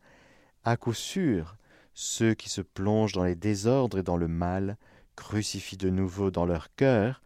à 0.64 0.78
coup 0.78 0.94
sûr, 0.94 1.58
ceux 1.96 2.36
qui 2.36 2.48
se 2.48 2.62
plongent 2.62 3.14
dans 3.14 3.24
les 3.24 3.36
désordres 3.36 3.98
et 3.98 4.04
dans 4.04 4.18
le 4.18 4.28
mal 4.28 4.78
crucifient 5.16 5.78
de 5.78 5.90
nouveau 5.90 6.30
dans 6.30 6.46
leur 6.46 6.76
cœur, 6.76 7.24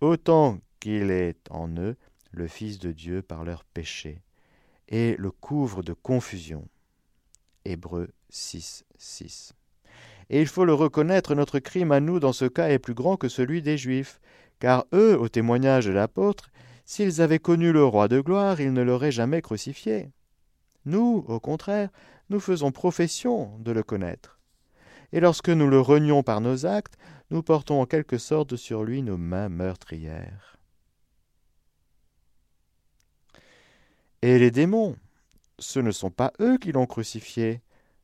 autant 0.00 0.60
qu'il 0.78 1.10
est 1.10 1.50
en 1.50 1.68
eux 1.78 1.96
le 2.30 2.46
Fils 2.46 2.78
de 2.78 2.92
Dieu 2.92 3.22
par 3.22 3.42
leurs 3.42 3.64
péchés, 3.64 4.22
et 4.86 5.16
le 5.18 5.32
couvrent 5.32 5.82
de 5.82 5.94
confusion. 5.94 6.68
Hébreux 7.64 8.10
6, 8.28 8.84
6. 8.96 9.54
Et 10.30 10.40
il 10.40 10.46
faut 10.46 10.64
le 10.64 10.74
reconnaître, 10.74 11.34
notre 11.34 11.58
crime 11.58 11.90
à 11.90 11.98
nous 11.98 12.20
dans 12.20 12.32
ce 12.32 12.44
cas 12.44 12.68
est 12.68 12.78
plus 12.78 12.94
grand 12.94 13.16
que 13.16 13.28
celui 13.28 13.62
des 13.62 13.76
Juifs, 13.76 14.20
car 14.60 14.86
eux, 14.94 15.18
au 15.18 15.28
témoignage 15.28 15.86
de 15.86 15.90
l'apôtre, 15.90 16.50
s'ils 16.84 17.20
avaient 17.20 17.40
connu 17.40 17.72
le 17.72 17.84
roi 17.84 18.06
de 18.06 18.20
gloire, 18.20 18.60
ils 18.60 18.72
ne 18.72 18.82
l'auraient 18.82 19.10
jamais 19.10 19.42
crucifié. 19.42 20.08
Nous, 20.84 21.24
au 21.26 21.40
contraire, 21.40 21.90
nous 22.30 22.38
faisons 22.38 22.70
profession 22.70 23.58
de 23.58 23.72
le 23.72 23.82
connaître. 23.82 24.38
Et 25.12 25.18
lorsque 25.18 25.48
nous 25.48 25.68
le 25.68 25.80
renions 25.80 26.22
par 26.22 26.40
nos 26.40 26.64
actes, 26.64 26.96
nous 27.30 27.42
portons 27.42 27.80
en 27.80 27.86
quelque 27.86 28.18
sorte 28.18 28.54
sur 28.54 28.84
lui 28.84 29.02
nos 29.02 29.16
mains 29.16 29.48
meurtrières. 29.48 30.56
Et 34.22 34.38
les 34.38 34.52
démons, 34.52 34.96
ce 35.58 35.80
ne 35.80 35.90
sont 35.90 36.10
pas 36.10 36.32
eux 36.40 36.56
qui 36.56 36.70
l'ont 36.70 36.86
crucifié, 36.86 37.62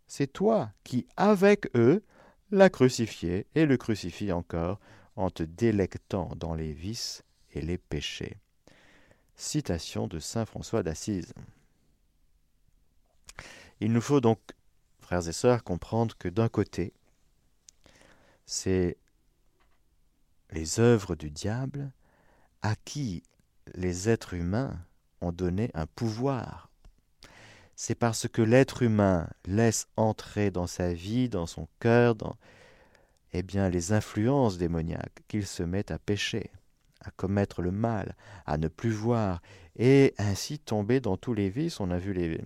c'est 0.08 0.32
toi 0.32 0.70
qui, 0.82 1.06
avec 1.16 1.68
eux, 1.76 2.02
l'as 2.50 2.70
crucifié 2.70 3.46
et 3.54 3.66
le 3.66 3.76
crucifie 3.76 4.32
encore 4.32 4.78
en 5.16 5.30
te 5.30 5.42
délectant 5.42 6.30
dans 6.36 6.54
les 6.54 6.72
vices 6.72 7.24
et 7.52 7.60
les 7.60 7.78
péchés. 7.78 8.38
Citation 9.34 10.06
de 10.06 10.18
Saint 10.18 10.46
François 10.46 10.82
d'Assise. 10.82 11.32
Il 13.80 13.92
nous 13.92 14.00
faut 14.00 14.20
donc, 14.20 14.40
frères 15.00 15.28
et 15.28 15.32
sœurs, 15.32 15.62
comprendre 15.64 16.16
que 16.16 16.28
d'un 16.28 16.48
côté, 16.48 16.92
c'est 18.46 18.96
les 20.50 20.80
œuvres 20.80 21.16
du 21.16 21.30
diable 21.30 21.92
à 22.62 22.76
qui 22.76 23.22
les 23.74 24.08
êtres 24.08 24.34
humains 24.34 24.78
ont 25.20 25.32
donné 25.32 25.70
un 25.74 25.86
pouvoir. 25.86 26.70
C'est 27.78 27.94
parce 27.94 28.26
que 28.26 28.40
l'être 28.40 28.82
humain 28.82 29.28
laisse 29.44 29.86
entrer 29.98 30.50
dans 30.50 30.66
sa 30.66 30.94
vie, 30.94 31.28
dans 31.28 31.46
son 31.46 31.68
cœur, 31.78 32.14
dans 32.14 32.36
eh 33.34 33.42
bien, 33.42 33.68
les 33.68 33.92
influences 33.92 34.56
démoniaques 34.56 35.22
qu'il 35.28 35.46
se 35.46 35.62
met 35.62 35.92
à 35.92 35.98
pécher, 35.98 36.50
à 37.02 37.10
commettre 37.10 37.60
le 37.60 37.70
mal, 37.70 38.16
à 38.46 38.56
ne 38.56 38.68
plus 38.68 38.90
voir, 38.90 39.42
et 39.78 40.14
ainsi 40.16 40.58
tomber 40.58 41.00
dans 41.00 41.18
tous 41.18 41.34
les 41.34 41.50
vices. 41.50 41.78
On 41.78 41.90
a 41.90 41.98
vu 41.98 42.40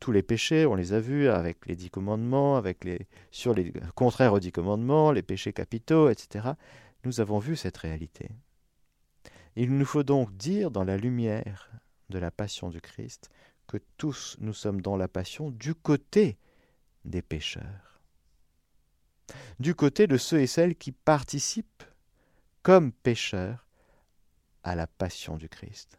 tous 0.00 0.12
les 0.12 0.22
péchés, 0.22 0.64
on 0.64 0.74
les 0.74 0.94
a 0.94 1.00
vus 1.00 1.28
avec 1.28 1.66
les 1.66 1.76
dix 1.76 1.90
commandements, 1.90 2.56
avec 2.56 2.82
les, 2.82 3.06
sur 3.30 3.52
les 3.52 3.74
contraires 3.94 4.32
aux 4.32 4.40
dix 4.40 4.52
commandements, 4.52 5.12
les 5.12 5.22
péchés 5.22 5.52
capitaux, 5.52 6.08
etc. 6.08 6.52
Nous 7.04 7.20
avons 7.20 7.38
vu 7.38 7.56
cette 7.56 7.76
réalité. 7.76 8.30
Il 9.54 9.76
nous 9.76 9.84
faut 9.84 10.02
donc 10.02 10.34
dire 10.34 10.70
dans 10.70 10.84
la 10.84 10.96
lumière 10.96 11.70
de 12.08 12.18
la 12.18 12.30
passion 12.30 12.70
du 12.70 12.80
Christ 12.80 13.30
que 13.66 13.78
tous 13.96 14.36
nous 14.40 14.54
sommes 14.54 14.80
dans 14.80 14.96
la 14.96 15.08
passion 15.08 15.50
du 15.50 15.74
côté 15.74 16.38
des 17.04 17.22
pécheurs, 17.22 18.00
du 19.58 19.74
côté 19.74 20.06
de 20.06 20.16
ceux 20.16 20.40
et 20.40 20.46
celles 20.46 20.76
qui 20.76 20.92
participent 20.92 21.84
comme 22.62 22.92
pécheurs 22.92 23.66
à 24.62 24.74
la 24.74 24.86
passion 24.86 25.36
du 25.36 25.48
Christ. 25.48 25.98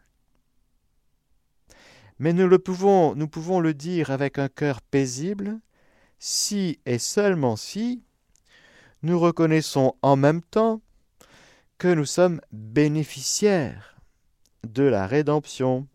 Mais 2.20 2.34
nous, 2.34 2.48
le 2.48 2.60
pouvons, 2.60 3.16
nous 3.16 3.28
pouvons 3.28 3.60
le 3.60 3.74
dire 3.74 4.12
avec 4.12 4.40
un 4.40 4.50
cœur 4.50 4.82
paisible 4.82 5.60
si 6.20 6.80
et 6.86 6.98
seulement 6.98 7.56
si 7.56 8.04
nous 9.04 9.20
reconnaissons 9.20 9.96
en 10.02 10.16
même 10.16 10.42
temps 10.42 10.82
que 11.78 11.94
nous 11.94 12.06
sommes 12.06 12.42
bénéficiaires 12.52 14.02
de 14.64 14.84
la 14.84 15.06
rédemption. 15.06 15.88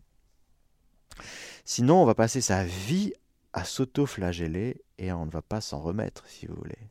Sinon, 1.65 2.01
on 2.01 2.05
va 2.05 2.15
passer 2.15 2.41
sa 2.41 2.65
vie 2.65 3.13
à 3.53 3.63
s'auto-flageller 3.63 4.81
et 4.97 5.11
on 5.13 5.25
ne 5.25 5.31
va 5.31 5.41
pas 5.41 5.61
s'en 5.61 5.79
remettre, 5.79 6.27
si 6.27 6.45
vous 6.45 6.55
voulez. 6.55 6.89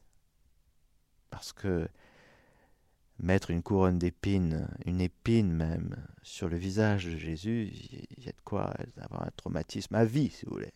Parce 1.30 1.52
que 1.52 1.88
mettre 3.18 3.50
une 3.50 3.62
couronne 3.62 3.98
d'épines, 3.98 4.68
une 4.86 5.00
épine 5.00 5.52
même, 5.52 5.96
sur 6.22 6.48
le 6.48 6.56
visage 6.56 7.06
de 7.06 7.16
Jésus, 7.16 7.70
il 8.16 8.24
y 8.24 8.28
a 8.28 8.32
de 8.32 8.40
quoi 8.44 8.72
avoir 9.00 9.24
un 9.24 9.30
traumatisme 9.36 9.94
à 9.94 10.04
vie, 10.04 10.30
si 10.30 10.46
vous 10.46 10.52
voulez. 10.52 10.72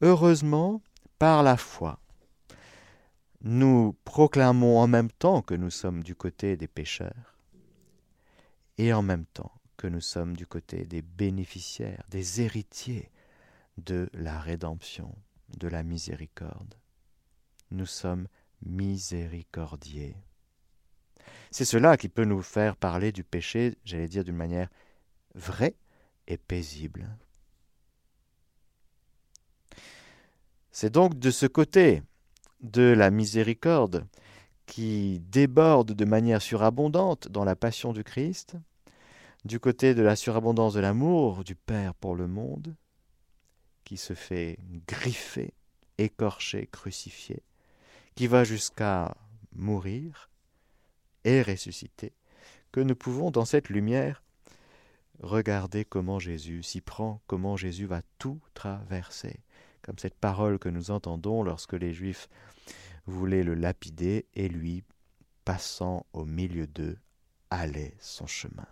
Heureusement, 0.00 0.80
par 1.18 1.42
la 1.42 1.56
foi, 1.56 1.98
nous 3.40 3.96
proclamons 4.04 4.78
en 4.78 4.86
même 4.86 5.10
temps 5.10 5.42
que 5.42 5.54
nous 5.54 5.70
sommes 5.70 6.04
du 6.04 6.14
côté 6.14 6.56
des 6.56 6.68
pécheurs 6.68 7.36
et 8.78 8.92
en 8.92 9.02
même 9.02 9.26
temps 9.26 9.57
que 9.78 9.86
nous 9.86 10.02
sommes 10.02 10.36
du 10.36 10.46
côté 10.46 10.84
des 10.84 11.00
bénéficiaires, 11.00 12.04
des 12.10 12.42
héritiers 12.42 13.10
de 13.78 14.10
la 14.12 14.38
rédemption, 14.38 15.14
de 15.56 15.68
la 15.68 15.84
miséricorde. 15.84 16.74
Nous 17.70 17.86
sommes 17.86 18.26
miséricordiers. 18.60 20.16
C'est 21.52 21.64
cela 21.64 21.96
qui 21.96 22.08
peut 22.08 22.24
nous 22.24 22.42
faire 22.42 22.76
parler 22.76 23.12
du 23.12 23.22
péché, 23.22 23.78
j'allais 23.84 24.08
dire 24.08 24.24
d'une 24.24 24.36
manière 24.36 24.68
vraie 25.34 25.76
et 26.26 26.36
paisible. 26.36 27.08
C'est 30.72 30.92
donc 30.92 31.18
de 31.18 31.30
ce 31.30 31.46
côté 31.46 32.02
de 32.60 32.82
la 32.82 33.10
miséricorde 33.10 34.06
qui 34.66 35.20
déborde 35.20 35.92
de 35.92 36.04
manière 36.04 36.42
surabondante 36.42 37.28
dans 37.28 37.44
la 37.44 37.56
passion 37.56 37.92
du 37.92 38.04
Christ, 38.04 38.56
du 39.44 39.60
côté 39.60 39.94
de 39.94 40.02
la 40.02 40.16
surabondance 40.16 40.74
de 40.74 40.80
l'amour 40.80 41.44
du 41.44 41.54
Père 41.54 41.94
pour 41.94 42.14
le 42.14 42.26
monde, 42.26 42.74
qui 43.84 43.96
se 43.96 44.14
fait 44.14 44.58
griffer, 44.86 45.54
écorcher, 45.96 46.66
crucifier, 46.66 47.42
qui 48.14 48.26
va 48.26 48.44
jusqu'à 48.44 49.16
mourir, 49.52 50.28
et 51.24 51.42
ressuscité, 51.42 52.12
que 52.72 52.80
nous 52.80 52.94
pouvons 52.94 53.30
dans 53.30 53.44
cette 53.44 53.68
lumière 53.68 54.22
regarder 55.20 55.84
comment 55.84 56.18
Jésus 56.18 56.62
s'y 56.62 56.80
prend, 56.80 57.20
comment 57.26 57.56
Jésus 57.56 57.86
va 57.86 58.02
tout 58.18 58.40
traverser, 58.54 59.40
comme 59.82 59.98
cette 59.98 60.14
parole 60.14 60.58
que 60.58 60.68
nous 60.68 60.90
entendons 60.90 61.42
lorsque 61.42 61.72
les 61.72 61.92
Juifs 61.92 62.28
voulaient 63.06 63.42
le 63.42 63.54
lapider 63.54 64.26
et 64.34 64.48
lui, 64.48 64.84
passant 65.44 66.06
au 66.12 66.24
milieu 66.24 66.66
d'eux, 66.66 66.98
allait 67.50 67.96
son 68.00 68.26
chemin. 68.26 68.66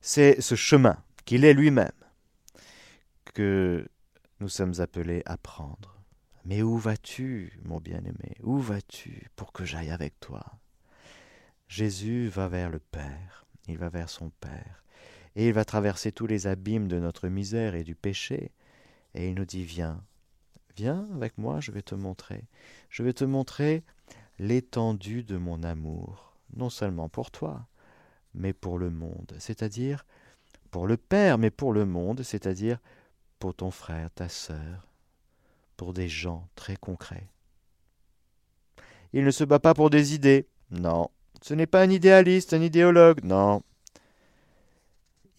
C'est 0.00 0.40
ce 0.40 0.54
chemin 0.54 0.96
qu'il 1.24 1.44
est 1.44 1.54
lui-même 1.54 1.90
que 3.34 3.86
nous 4.40 4.48
sommes 4.48 4.80
appelés 4.80 5.22
à 5.26 5.36
prendre. 5.36 5.96
Mais 6.44 6.62
où 6.62 6.78
vas-tu, 6.78 7.58
mon 7.64 7.78
bien-aimé? 7.78 8.36
Où 8.42 8.58
vas-tu 8.58 9.28
pour 9.36 9.52
que 9.52 9.64
j'aille 9.64 9.90
avec 9.90 10.18
toi? 10.20 10.44
Jésus 11.68 12.28
va 12.28 12.48
vers 12.48 12.70
le 12.70 12.80
Père, 12.80 13.46
il 13.68 13.78
va 13.78 13.88
vers 13.88 14.08
son 14.08 14.30
Père, 14.40 14.82
et 15.36 15.46
il 15.46 15.52
va 15.52 15.64
traverser 15.64 16.10
tous 16.10 16.26
les 16.26 16.46
abîmes 16.46 16.88
de 16.88 16.98
notre 16.98 17.28
misère 17.28 17.74
et 17.74 17.84
du 17.84 17.94
péché, 17.94 18.50
et 19.14 19.28
il 19.28 19.34
nous 19.34 19.44
dit 19.44 19.62
Viens, 19.62 20.02
viens 20.76 21.06
avec 21.14 21.38
moi, 21.38 21.60
je 21.60 21.70
vais 21.70 21.82
te 21.82 21.94
montrer, 21.94 22.44
je 22.88 23.02
vais 23.02 23.12
te 23.12 23.24
montrer 23.24 23.84
l'étendue 24.38 25.22
de 25.22 25.36
mon 25.36 25.62
amour, 25.62 26.34
non 26.56 26.70
seulement 26.70 27.08
pour 27.08 27.30
toi, 27.30 27.68
mais 28.34 28.52
pour 28.52 28.78
le 28.78 28.90
monde, 28.90 29.34
c'est-à-dire 29.38 30.04
pour 30.70 30.86
le 30.86 30.96
Père, 30.96 31.38
mais 31.38 31.50
pour 31.50 31.72
le 31.72 31.84
monde, 31.84 32.22
c'est-à-dire 32.22 32.78
pour 33.38 33.54
ton 33.54 33.70
frère, 33.70 34.10
ta 34.10 34.28
sœur, 34.28 34.86
pour 35.76 35.92
des 35.92 36.08
gens 36.08 36.48
très 36.54 36.76
concrets. 36.76 37.28
Il 39.12 39.24
ne 39.24 39.30
se 39.30 39.44
bat 39.44 39.58
pas 39.58 39.74
pour 39.74 39.90
des 39.90 40.14
idées, 40.14 40.46
non. 40.70 41.10
Ce 41.42 41.54
n'est 41.54 41.66
pas 41.66 41.82
un 41.82 41.90
idéaliste, 41.90 42.52
un 42.52 42.62
idéologue, 42.62 43.24
non. 43.24 43.62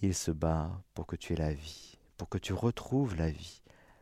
Il 0.01 0.15
se 0.15 0.31
bat 0.31 0.71
pour 0.93 1.05
que 1.05 1.15
tu 1.15 1.33
aies 1.33 1.37
la 1.37 1.53
vie, 1.53 1.97
pour 2.17 2.27
que 2.27 2.39
tu 2.39 2.53
retrouves 2.53 3.15
la 3.15 3.29
vie, 3.29 3.61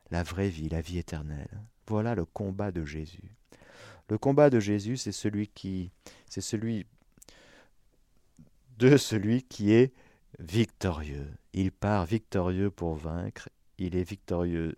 la 0.10 0.24
vraie 0.24 0.50
vie, 0.50 0.70
la 0.70 0.82
vie 0.82 0.98
éternelle. 0.98 1.62
Voilà 1.88 2.16
le 2.16 2.26
combat 2.26 2.72
de 2.72 2.86
Jésus. 2.86 3.36
Le 4.08 4.18
combat 4.18 4.50
de 4.50 4.60
Jésus, 4.60 4.98
c'est 4.98 5.12
celui 5.12 5.48
qui, 5.50 5.92
c'est 6.28 6.42
celui 6.42 6.88
de 8.80 8.96
celui 8.96 9.44
qui 9.44 9.74
est 9.74 9.94
victorieux. 10.40 11.28
Il 11.54 11.72
part 11.72 12.06
victorieux 12.06 12.72
pour 12.72 12.96
vaincre. 12.96 13.50
Il 13.78 13.96
est 13.96 14.04
victorieux 14.04 14.78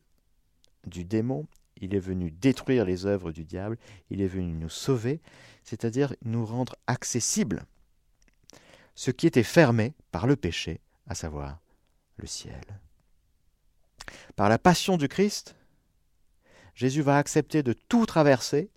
du 0.85 1.05
démon, 1.05 1.47
il 1.77 1.93
est 1.93 1.99
venu 1.99 2.31
détruire 2.31 2.85
les 2.85 3.05
œuvres 3.05 3.31
du 3.31 3.45
diable, 3.45 3.77
il 4.09 4.21
est 4.21 4.27
venu 4.27 4.53
nous 4.53 4.69
sauver, 4.69 5.21
c'est-à-dire 5.63 6.15
nous 6.23 6.45
rendre 6.45 6.75
accessible 6.87 7.65
ce 8.95 9.11
qui 9.11 9.27
était 9.27 9.43
fermé 9.43 9.93
par 10.11 10.25
le 10.25 10.35
péché, 10.35 10.81
à 11.07 11.15
savoir 11.15 11.59
le 12.17 12.25
ciel. 12.25 12.61
Par 14.35 14.49
la 14.49 14.57
passion 14.57 14.97
du 14.97 15.07
Christ, 15.07 15.55
Jésus 16.73 17.01
va 17.01 17.17
accepter 17.17 17.61
de 17.61 17.73
tout 17.73 18.05
traverser, 18.07 18.71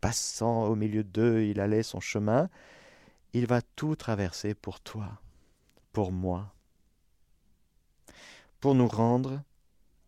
passant 0.00 0.64
au 0.64 0.74
milieu 0.74 1.04
d'eux, 1.04 1.42
il 1.42 1.60
allait 1.60 1.84
son 1.84 2.00
chemin, 2.00 2.50
il 3.34 3.46
va 3.46 3.60
tout 3.60 3.94
traverser 3.94 4.54
pour 4.54 4.80
toi, 4.80 5.20
pour 5.92 6.10
moi, 6.10 6.54
pour 8.60 8.74
nous 8.74 8.88
rendre 8.88 9.42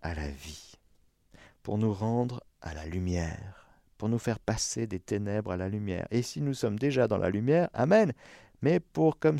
à 0.00 0.14
la 0.14 0.28
vie 0.28 0.76
pour 1.66 1.78
nous 1.78 1.92
rendre 1.92 2.44
à 2.62 2.74
la 2.74 2.86
lumière, 2.86 3.66
pour 3.98 4.08
nous 4.08 4.20
faire 4.20 4.38
passer 4.38 4.86
des 4.86 5.00
ténèbres 5.00 5.50
à 5.50 5.56
la 5.56 5.68
lumière. 5.68 6.06
Et 6.12 6.22
si 6.22 6.40
nous 6.40 6.54
sommes 6.54 6.78
déjà 6.78 7.08
dans 7.08 7.18
la 7.18 7.28
lumière, 7.28 7.70
Amen. 7.72 8.12
Mais 8.62 8.78
pour 8.78 9.18
comme 9.18 9.38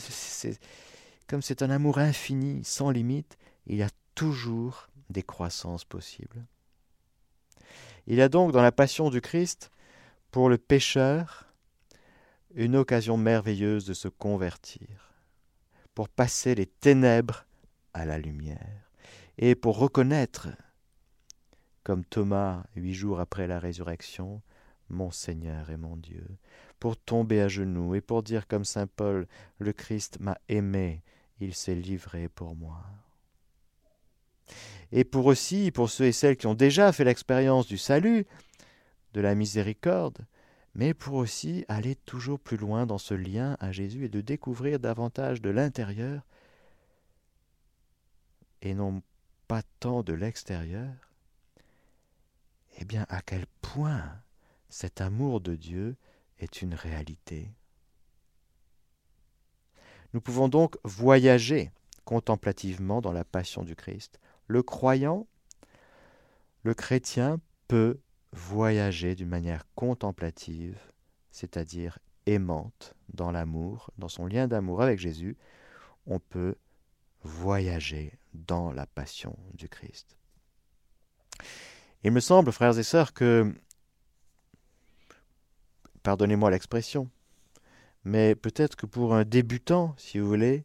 comme 1.29 1.41
c'est 1.41 1.63
un 1.63 1.71
amour 1.71 1.99
infini, 1.99 2.65
sans 2.65 2.91
limite, 2.91 3.39
il 3.69 3.77
y 3.77 3.85
a 3.85 3.91
toujours 4.17 4.89
des 5.09 5.23
croissances 5.23 5.85
possibles. 5.85 6.45
Il 8.09 8.17
y 8.17 8.23
a 8.23 8.29
donc 8.29 8.51
dans 8.51 8.61
la 8.61 8.73
passion 8.73 9.09
du 9.09 9.21
Christ, 9.21 9.71
pour 10.33 10.49
le 10.49 10.59
pécheur, 10.59 11.46
une 12.57 12.75
occasion 12.75 13.19
merveilleuse 13.19 13.85
de 13.85 13.93
se 13.93 14.09
convertir, 14.09 15.13
pour 15.95 16.09
passer 16.09 16.55
les 16.55 16.67
ténèbres 16.67 17.45
à 17.93 18.07
la 18.07 18.19
lumière, 18.19 18.91
et 19.37 19.55
pour 19.55 19.79
reconnaître, 19.79 20.49
comme 21.85 22.05
Thomas 22.05 22.65
huit 22.75 22.95
jours 22.95 23.21
après 23.21 23.47
la 23.47 23.59
résurrection, 23.59 24.41
mon 24.89 25.11
Seigneur 25.11 25.69
et 25.69 25.77
mon 25.77 25.97
Dieu, 25.97 26.27
pour 26.81 26.97
tomber 26.97 27.43
à 27.43 27.49
genoux 27.49 27.95
et 27.95 28.01
pour 28.01 28.23
dire 28.23 28.47
comme 28.47 28.65
Saint 28.65 28.87
Paul, 28.87 29.27
le 29.59 29.73
Christ 29.75 30.19
m'a 30.21 30.39
aimé, 30.49 31.03
il 31.41 31.55
s'est 31.55 31.75
livré 31.75 32.29
pour 32.29 32.57
moi. 32.57 32.83
Et 34.93 35.05
pour 35.05 35.27
aussi, 35.27 35.71
pour 35.71 35.91
ceux 35.91 36.07
et 36.07 36.13
celles 36.13 36.37
qui 36.37 36.47
ont 36.47 36.55
déjà 36.55 36.91
fait 36.93 37.05
l'expérience 37.05 37.67
du 37.67 37.77
salut, 37.77 38.27
de 39.13 39.21
la 39.21 39.35
miséricorde, 39.35 40.25
mais 40.77 40.93
pour 40.93 41.15
aussi 41.15 41.65
aller 41.69 41.97
toujours 41.97 42.39
plus 42.39 42.59
loin 42.59 42.85
dans 42.85 42.99
ce 42.99 43.15
lien 43.15 43.57
à 43.61 43.73
Jésus 43.73 44.05
et 44.05 44.09
de 44.11 44.21
découvrir 44.21 44.79
davantage 44.79 45.41
de 45.41 45.49
l'intérieur 45.49 46.23
et 48.61 48.75
non 48.75 49.03
pas 49.49 49.63
tant 49.81 50.03
de 50.03 50.13
l'extérieur, 50.13 50.93
eh 52.77 52.85
bien 52.85 53.07
à 53.09 53.23
quel 53.23 53.47
point 53.63 54.05
cet 54.69 55.01
amour 55.01 55.41
de 55.41 55.55
Dieu 55.55 55.97
est 56.41 56.61
une 56.61 56.75
réalité. 56.75 57.51
Nous 60.13 60.21
pouvons 60.21 60.49
donc 60.49 60.77
voyager 60.85 61.71
contemplativement 62.05 63.01
dans 63.01 63.13
la 63.13 63.25
passion 63.25 63.65
du 63.65 63.75
Christ. 63.75 64.21
Le 64.47 64.63
croyant, 64.63 65.27
le 66.65 66.75
chrétien 66.75 67.41
peut 67.67 67.99
voyager 68.37 69.15
d'une 69.15 69.29
manière 69.29 69.65
contemplative, 69.75 70.79
c'est-à-dire 71.31 71.99
aimante 72.27 72.95
dans 73.15 73.33
l'amour, 73.33 73.91
dans 73.99 74.09
son 74.09 74.27
lien 74.27 74.47
d'amour 74.47 74.83
avec 74.83 74.99
Jésus, 74.99 75.37
on 76.07 76.21
peut 76.21 76.55
voyager 77.23 78.13
dans 78.35 78.73
la 78.73 78.87
passion 78.87 79.37
du 79.55 79.69
Christ. 79.69 80.17
Il 82.05 82.13
me 82.13 82.21
semble, 82.21 82.53
frères 82.53 82.79
et 82.79 82.83
sœurs, 82.83 83.15
que, 83.15 83.53
pardonnez-moi 86.03 86.51
l'expression, 86.51 87.11
mais 88.05 88.35
peut-être 88.35 88.77
que 88.77 88.87
pour 88.87 89.15
un 89.15 89.25
débutant, 89.25 89.95
si 89.99 90.19
vous 90.19 90.29
voulez, 90.29 90.65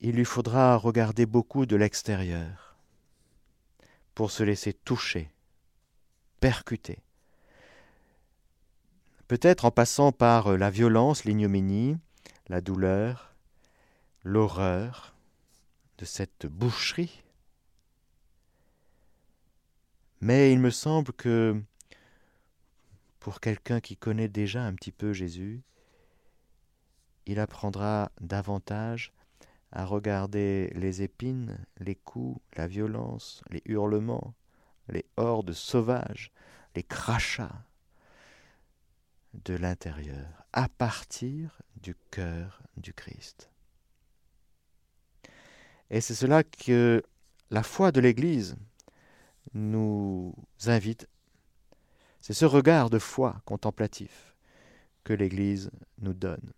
il 0.00 0.14
lui 0.14 0.24
faudra 0.24 0.76
regarder 0.76 1.26
beaucoup 1.26 1.66
de 1.66 1.76
l'extérieur 1.76 2.69
pour 4.20 4.30
se 4.30 4.42
laisser 4.42 4.74
toucher, 4.74 5.30
percuter. 6.40 6.98
Peut-être 9.28 9.64
en 9.64 9.70
passant 9.70 10.12
par 10.12 10.58
la 10.58 10.68
violence, 10.68 11.24
l'ignominie, 11.24 11.96
la 12.48 12.60
douleur, 12.60 13.34
l'horreur 14.22 15.14
de 15.96 16.04
cette 16.04 16.44
boucherie. 16.44 17.22
Mais 20.20 20.52
il 20.52 20.58
me 20.58 20.68
semble 20.68 21.14
que 21.14 21.58
pour 23.20 23.40
quelqu'un 23.40 23.80
qui 23.80 23.96
connaît 23.96 24.28
déjà 24.28 24.62
un 24.64 24.74
petit 24.74 24.92
peu 24.92 25.14
Jésus, 25.14 25.62
il 27.24 27.40
apprendra 27.40 28.12
davantage 28.20 29.14
à 29.72 29.84
regarder 29.84 30.72
les 30.74 31.02
épines, 31.02 31.58
les 31.78 31.94
coups, 31.94 32.40
la 32.56 32.66
violence, 32.66 33.42
les 33.50 33.62
hurlements, 33.66 34.34
les 34.88 35.04
hordes 35.16 35.52
sauvages, 35.52 36.32
les 36.74 36.82
crachats 36.82 37.64
de 39.34 39.54
l'intérieur, 39.54 40.44
à 40.52 40.68
partir 40.68 41.60
du 41.76 41.94
cœur 42.10 42.62
du 42.76 42.92
Christ. 42.92 43.50
Et 45.90 46.00
c'est 46.00 46.14
cela 46.14 46.42
que 46.42 47.02
la 47.50 47.62
foi 47.62 47.92
de 47.92 48.00
l'Église 48.00 48.56
nous 49.54 50.34
invite. 50.66 51.08
C'est 52.20 52.34
ce 52.34 52.44
regard 52.44 52.90
de 52.90 52.98
foi 52.98 53.40
contemplatif 53.44 54.36
que 55.04 55.12
l'Église 55.12 55.70
nous 55.98 56.14
donne. 56.14 56.52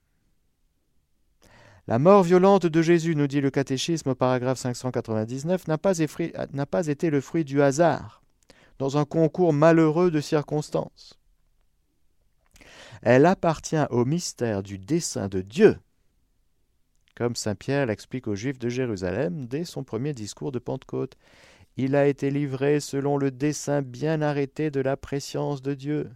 La 1.88 1.98
mort 1.98 2.22
violente 2.22 2.66
de 2.66 2.82
Jésus, 2.82 3.16
nous 3.16 3.26
dit 3.26 3.40
le 3.40 3.50
catéchisme 3.50 4.10
au 4.10 4.14
paragraphe 4.14 4.58
599, 4.58 5.66
n'a 5.66 5.78
pas, 5.78 5.94
pas, 6.70 6.86
été 6.86 7.10
le 7.10 7.20
fruit 7.20 7.44
du 7.44 7.60
hasard, 7.60 8.22
dans 8.78 8.98
un 8.98 9.04
concours 9.04 9.52
malheureux 9.52 10.12
de 10.12 10.20
circonstances. 10.20 11.18
Elle 13.02 13.26
appartient 13.26 13.84
au 13.90 14.04
mystère 14.04 14.62
du 14.62 14.78
dessein 14.78 15.26
de 15.26 15.40
Dieu, 15.40 15.76
comme 17.16 17.36
Saint 17.36 17.56
Pierre 17.56 17.86
l'explique 17.86 18.28
aux 18.28 18.36
Juifs 18.36 18.58
de 18.58 18.68
Jérusalem 18.68 19.46
dès 19.46 19.64
son 19.64 19.84
premier 19.84 20.14
discours 20.14 20.52
de 20.52 20.58
Pentecôte. 20.58 21.16
Il 21.76 21.96
a 21.96 22.06
été 22.06 22.30
livré 22.30 22.80
selon 22.80 23.16
le 23.16 23.30
dessein 23.30 23.82
bien 23.82 24.22
arrêté 24.22 24.70
de 24.70 24.80
la 24.80 24.96
préscience 24.96 25.62
de 25.62 25.74
Dieu. 25.74 26.10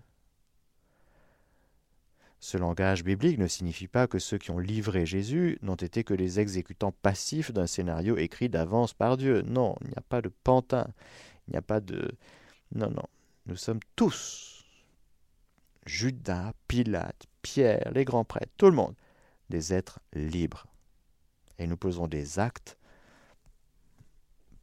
Ce 2.46 2.56
langage 2.56 3.02
biblique 3.02 3.40
ne 3.40 3.48
signifie 3.48 3.88
pas 3.88 4.06
que 4.06 4.20
ceux 4.20 4.38
qui 4.38 4.52
ont 4.52 4.60
livré 4.60 5.04
Jésus 5.04 5.58
n'ont 5.62 5.74
été 5.74 6.04
que 6.04 6.14
les 6.14 6.38
exécutants 6.38 6.92
passifs 6.92 7.50
d'un 7.50 7.66
scénario 7.66 8.16
écrit 8.18 8.48
d'avance 8.48 8.94
par 8.94 9.16
Dieu. 9.16 9.42
Non, 9.42 9.74
il 9.80 9.88
n'y 9.88 9.96
a 9.96 10.02
pas 10.02 10.22
de 10.22 10.28
pantin, 10.28 10.86
il 11.48 11.50
n'y 11.50 11.56
a 11.56 11.62
pas 11.62 11.80
de... 11.80 12.12
Non, 12.72 12.88
non, 12.88 13.02
nous 13.46 13.56
sommes 13.56 13.80
tous, 13.96 14.64
Judas, 15.86 16.52
Pilate, 16.68 17.26
Pierre, 17.42 17.90
les 17.92 18.04
grands 18.04 18.24
prêtres, 18.24 18.52
tout 18.56 18.66
le 18.66 18.76
monde, 18.76 18.94
des 19.50 19.74
êtres 19.74 19.98
libres. 20.12 20.68
Et 21.58 21.66
nous 21.66 21.76
posons 21.76 22.06
des 22.06 22.38
actes 22.38 22.78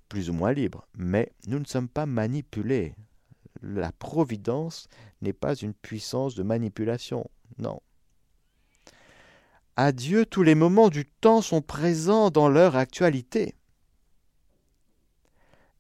plus 0.07 0.29
ou 0.29 0.33
moins 0.33 0.53
libres, 0.53 0.87
mais 0.95 1.33
nous 1.47 1.59
ne 1.59 1.65
sommes 1.65 1.89
pas 1.89 2.05
manipulés. 2.05 2.95
La 3.63 3.93
providence 3.93 4.87
n'est 5.21 5.33
pas 5.33 5.55
une 5.55 5.73
puissance 5.73 6.35
de 6.35 6.43
manipulation. 6.43 7.29
Non. 7.57 7.81
À 9.77 9.91
Dieu, 9.91 10.25
tous 10.25 10.43
les 10.43 10.53
moments 10.53 10.89
du 10.89 11.05
temps 11.05 11.41
sont 11.41 11.61
présents 11.61 12.29
dans 12.29 12.49
leur 12.49 12.75
actualité. 12.75 13.55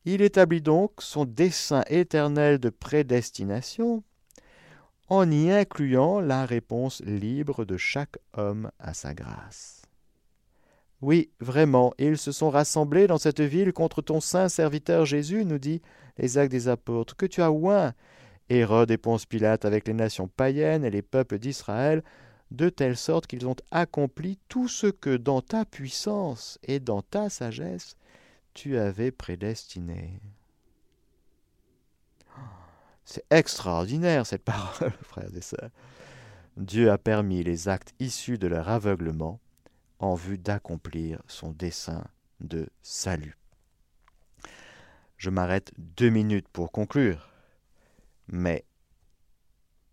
Il 0.05 0.21
établit 0.21 0.61
donc 0.61 0.93
son 0.99 1.25
dessein 1.25 1.83
éternel 1.87 2.57
de 2.57 2.69
prédestination 2.69 4.03
en 5.09 5.29
y 5.29 5.51
incluant 5.51 6.21
la 6.21 6.45
réponse 6.45 7.01
libre 7.01 7.65
de 7.65 7.77
chaque 7.77 8.17
homme 8.33 8.71
à 8.79 8.93
sa 8.93 9.13
grâce. 9.13 9.83
Oui, 11.03 11.31
vraiment, 11.41 11.93
ils 11.97 12.17
se 12.17 12.31
sont 12.31 12.49
rassemblés 12.49 13.07
dans 13.07 13.17
cette 13.17 13.41
ville 13.41 13.73
contre 13.73 14.01
ton 14.01 14.21
saint 14.21 14.47
serviteur 14.47 15.05
Jésus, 15.05 15.43
nous 15.43 15.57
dit 15.57 15.81
les 16.17 16.37
actes 16.37 16.53
des 16.53 16.69
apôtres, 16.69 17.17
que 17.17 17.25
tu 17.25 17.41
as 17.41 17.51
oint, 17.51 17.93
Hérode 18.47 18.89
et 18.89 18.97
Ponce 18.97 19.25
Pilate 19.25 19.65
avec 19.65 19.85
les 19.85 19.93
nations 19.93 20.29
païennes 20.29 20.85
et 20.85 20.89
les 20.89 21.01
peuples 21.01 21.39
d'Israël, 21.39 22.05
de 22.51 22.69
telle 22.69 22.95
sorte 22.95 23.27
qu'ils 23.27 23.47
ont 23.47 23.55
accompli 23.69 24.39
tout 24.47 24.69
ce 24.69 24.87
que 24.87 25.17
dans 25.17 25.41
ta 25.41 25.65
puissance 25.65 26.57
et 26.63 26.79
dans 26.79 27.01
ta 27.01 27.29
sagesse 27.29 27.97
tu 28.53 28.77
avais 28.77 29.11
prédestiné. 29.11 30.21
C'est 33.03 33.25
extraordinaire 33.29 34.25
cette 34.25 34.43
parole, 34.45 34.93
frères 35.01 35.35
et 35.35 35.41
sœurs. 35.41 35.69
Dieu 36.55 36.89
a 36.89 36.97
permis 36.97 37.43
les 37.43 37.67
actes 37.67 37.93
issus 37.99 38.37
de 38.37 38.47
leur 38.47 38.69
aveuglement 38.69 39.41
en 40.03 40.15
vue 40.15 40.37
d'accomplir 40.37 41.21
son 41.27 41.51
dessein 41.51 42.03
de 42.41 42.67
salut. 42.81 43.37
Je 45.15 45.29
m'arrête 45.29 45.71
deux 45.77 46.09
minutes 46.09 46.49
pour 46.49 46.73
conclure. 46.73 47.29
Mais 48.27 48.65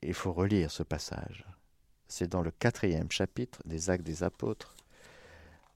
il 0.03 0.15
faut 0.15 0.33
relire 0.33 0.73
ce 0.73 0.83
passage. 0.83 1.45
C'est 2.09 2.27
dans 2.27 2.43
le 2.43 2.51
quatrième 2.51 3.13
chapitre 3.13 3.61
des 3.65 3.89
Actes 3.89 4.05
des 4.05 4.25
Apôtres, 4.25 4.75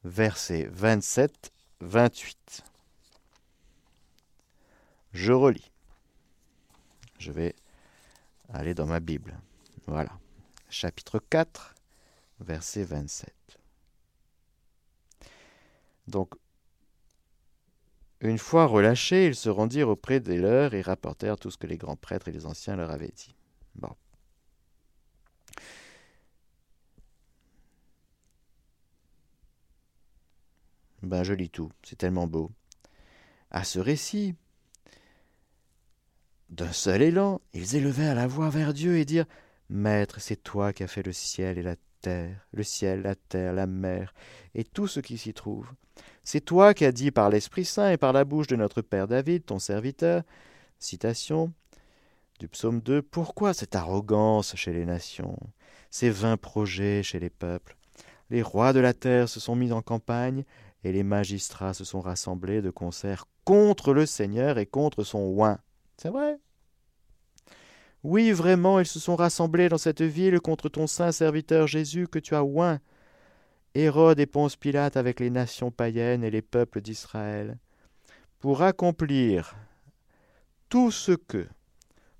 versets 0.02 0.68
27-28. 0.68 2.34
Je 5.12 5.32
relis. 5.32 5.70
Je 7.20 7.30
vais 7.30 7.54
aller 8.52 8.74
dans 8.74 8.86
ma 8.86 8.98
Bible. 8.98 9.38
Voilà. 9.86 10.10
Chapitre 10.70 11.20
4, 11.20 11.76
verset 12.40 12.82
27. 12.82 13.43
Donc, 16.06 16.34
une 18.20 18.38
fois 18.38 18.66
relâchés, 18.66 19.26
ils 19.26 19.34
se 19.34 19.48
rendirent 19.48 19.88
auprès 19.88 20.20
des 20.20 20.38
leurs 20.38 20.74
et 20.74 20.82
rapportèrent 20.82 21.38
tout 21.38 21.50
ce 21.50 21.58
que 21.58 21.66
les 21.66 21.76
grands 21.76 21.96
prêtres 21.96 22.28
et 22.28 22.32
les 22.32 22.46
anciens 22.46 22.76
leur 22.76 22.90
avaient 22.90 23.12
dit. 23.14 23.34
Bon. 23.74 23.94
Ben, 31.02 31.22
je 31.22 31.34
lis 31.34 31.50
tout, 31.50 31.70
c'est 31.82 31.96
tellement 31.96 32.26
beau. 32.26 32.50
À 33.50 33.62
ce 33.64 33.78
récit, 33.78 34.34
D'un 36.54 36.72
seul 36.72 37.02
élan, 37.02 37.40
ils 37.52 37.74
élevèrent 37.74 38.14
la 38.14 38.28
voix 38.28 38.48
vers 38.48 38.72
Dieu 38.72 38.96
et 38.96 39.04
dirent 39.04 39.26
Maître, 39.70 40.20
c'est 40.20 40.36
toi 40.36 40.72
qui 40.72 40.84
as 40.84 40.86
fait 40.86 41.02
le 41.02 41.12
ciel 41.12 41.58
et 41.58 41.62
la 41.62 41.74
le 42.06 42.62
ciel, 42.62 43.02
la 43.02 43.14
terre, 43.14 43.52
la 43.52 43.66
mer, 43.66 44.14
et 44.54 44.64
tout 44.64 44.86
ce 44.86 45.00
qui 45.00 45.18
s'y 45.18 45.34
trouve. 45.34 45.68
C'est 46.22 46.40
toi 46.40 46.74
qui 46.74 46.84
as 46.84 46.92
dit 46.92 47.10
par 47.10 47.30
l'Esprit 47.30 47.64
Saint 47.64 47.90
et 47.90 47.96
par 47.96 48.12
la 48.12 48.24
bouche 48.24 48.46
de 48.46 48.56
notre 48.56 48.82
Père 48.82 49.08
David, 49.08 49.44
ton 49.44 49.58
serviteur, 49.58 50.22
citation 50.78 51.52
du 52.40 52.48
psaume 52.48 52.80
2, 52.80 53.02
Pourquoi 53.02 53.54
cette 53.54 53.76
arrogance 53.76 54.56
chez 54.56 54.72
les 54.72 54.86
nations, 54.86 55.38
ces 55.90 56.10
vains 56.10 56.36
projets 56.36 57.02
chez 57.02 57.20
les 57.20 57.30
peuples? 57.30 57.76
Les 58.30 58.42
rois 58.42 58.72
de 58.72 58.80
la 58.80 58.94
terre 58.94 59.28
se 59.28 59.38
sont 59.38 59.54
mis 59.54 59.72
en 59.72 59.82
campagne, 59.82 60.44
et 60.82 60.92
les 60.92 61.02
magistrats 61.02 61.74
se 61.74 61.84
sont 61.84 62.00
rassemblés 62.00 62.62
de 62.62 62.70
concert 62.70 63.26
contre 63.44 63.92
le 63.92 64.06
Seigneur 64.06 64.58
et 64.58 64.66
contre 64.66 65.04
son 65.04 65.34
oint. 65.38 65.58
C'est 65.96 66.10
vrai? 66.10 66.38
Oui, 68.04 68.32
vraiment, 68.32 68.80
ils 68.80 68.86
se 68.86 69.00
sont 69.00 69.16
rassemblés 69.16 69.70
dans 69.70 69.78
cette 69.78 70.02
ville 70.02 70.38
contre 70.40 70.68
ton 70.68 70.86
saint 70.86 71.10
serviteur 71.10 71.66
Jésus 71.66 72.06
que 72.06 72.18
tu 72.18 72.34
as 72.34 72.44
oint. 72.44 72.78
Hérode 73.74 74.20
et 74.20 74.26
Ponce 74.26 74.56
Pilate 74.56 74.98
avec 74.98 75.18
les 75.20 75.30
nations 75.30 75.70
païennes 75.70 76.22
et 76.22 76.30
les 76.30 76.42
peuples 76.42 76.82
d'Israël, 76.82 77.58
pour 78.38 78.62
accomplir 78.62 79.56
tout 80.68 80.90
ce 80.90 81.12
que, 81.12 81.48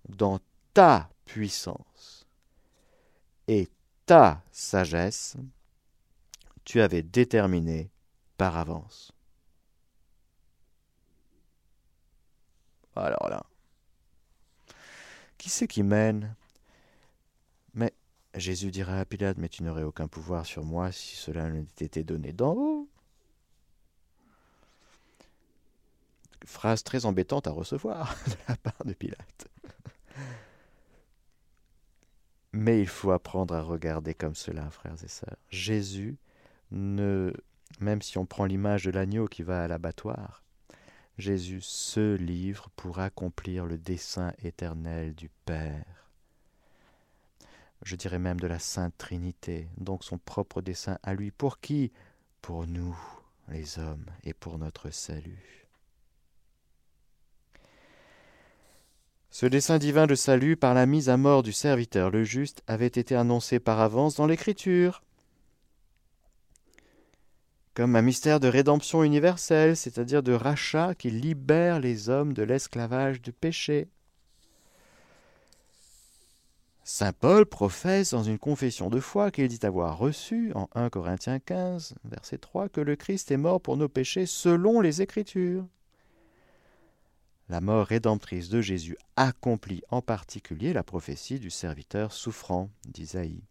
dans 0.09 0.41
ta 0.73 1.11
puissance 1.27 2.27
et 3.47 3.69
ta 4.07 4.43
sagesse, 4.51 5.37
tu 6.65 6.81
avais 6.81 7.03
déterminé 7.03 7.91
par 8.39 8.57
avance. 8.57 9.13
Alors 12.97 13.29
là, 13.29 13.45
c'est 15.55 15.69
qui 15.69 15.83
mène? 15.83 16.35
Mais 17.75 17.93
Jésus 18.35 18.71
dirait 18.71 18.99
à 18.99 19.05
Pilate, 19.05 19.39
mais 19.39 19.49
tu 19.49 19.63
n'aurais 19.63 19.85
aucun 19.85 20.09
pouvoir 20.09 20.45
sur 20.45 20.65
moi 20.65 20.91
si 20.93 21.17
cela 21.17 21.49
ne 21.49 21.63
t'était 21.63 22.05
donné 22.05 22.33
d'en 22.33 22.55
haut. 22.55 22.89
Phrase 26.45 26.83
très 26.83 27.07
embêtante 27.07 27.47
à 27.47 27.53
recevoir 27.53 28.17
de 28.27 28.35
la 28.49 28.57
part 28.57 28.85
de 28.85 28.93
Pilate. 28.93 29.49
Mais 32.53 32.81
il 32.81 32.89
faut 32.89 33.11
apprendre 33.11 33.55
à 33.55 33.63
regarder 33.63 34.15
comme 34.15 34.35
cela, 34.35 34.71
frères 34.71 35.03
et 35.03 35.09
sœurs. 35.09 35.37
Jésus 35.51 36.17
ne, 36.71 37.33
même 37.81 38.03
si 38.03 38.19
on 38.19 38.27
prend 38.27 38.45
l'image 38.45 38.85
de 38.85 38.91
l'agneau 38.91 39.27
qui 39.27 39.43
va 39.43 39.65
à 39.65 39.69
l'abattoir, 39.69 40.44
Jésus 41.17 41.61
se 41.61 42.17
livre 42.17 42.71
pour 42.75 42.99
accomplir 42.99 43.67
le 43.67 43.79
dessein 43.79 44.33
éternel 44.43 45.15
du 45.15 45.31
Père. 45.45 46.11
Je 47.83 47.95
dirais 47.97 48.19
même 48.19 48.41
de 48.41 48.47
la 48.47 48.59
Sainte 48.59 48.97
Trinité, 48.99 49.69
donc 49.77 50.03
son 50.03 50.19
propre 50.19 50.61
dessein 50.61 50.99
à 51.03 51.15
lui. 51.15 51.31
Pour 51.31 51.61
qui? 51.61 51.93
Pour 52.43 52.67
nous, 52.67 52.99
les 53.49 53.79
hommes, 53.79 54.07
et 54.25 54.35
pour 54.35 54.59
notre 54.59 54.91
salut. 54.91 55.69
Ce 59.31 59.47
dessein 59.47 59.79
divin 59.79 60.07
de 60.07 60.15
salut 60.15 60.57
par 60.57 60.75
la 60.75 60.87
mise 60.87 61.09
à 61.09 61.17
mort 61.17 61.43
du 61.43 61.53
serviteur 61.53 62.11
le 62.11 62.25
juste 62.25 62.63
avait 62.67 62.87
été 62.87 63.17
annoncé 63.17 63.59
par 63.59 63.81
avance 63.81 64.15
dans 64.17 64.27
l'Écriture 64.27 65.03
comme 67.75 67.97
un 67.97 68.03
mystère 68.03 68.41
de 68.41 68.49
rédemption 68.49 69.03
universelle, 69.03 69.77
c'est-à-dire 69.77 70.23
de 70.23 70.33
rachat 70.33 70.95
qui 70.95 71.11
libère 71.11 71.81
les 71.81 72.09
hommes 72.09 72.33
de 72.33 72.45
l'esclavage 72.45 73.21
du 73.21 73.33
péché. 73.33 73.89
Saint 76.87 77.13
Paul 77.13 77.47
professe 77.47 78.11
dans 78.11 78.23
une 78.23 78.39
confession 78.39 78.91
de 78.91 79.01
foi 79.01 79.31
qu'il 79.31 79.49
dit 79.49 79.65
avoir 79.65 79.99
reçu 79.99 80.53
en 80.55 80.69
1 80.75 80.91
Corinthiens 80.91 81.39
15, 81.39 81.95
verset 82.05 82.39
3, 82.39 82.69
que 82.69 82.81
le 82.83 82.95
Christ 82.95 83.31
est 83.31 83.39
mort 83.39 83.61
pour 83.61 83.77
nos 83.77 83.89
péchés 83.89 84.27
selon 84.27 84.81
les 84.81 85.01
Écritures. 85.01 85.67
La 87.49 87.61
mort 87.61 87.87
rédemptrice 87.87 88.51
de 88.51 88.61
Jésus 88.61 88.97
accomplit 89.17 89.83
en 89.91 90.03
particulier 90.03 90.73
la 90.73 90.83
prophétie 90.83 91.39
du 91.39 91.51
serviteur 91.51 92.13
souffrant 92.13 92.71
d'Isaïe. 92.87 93.43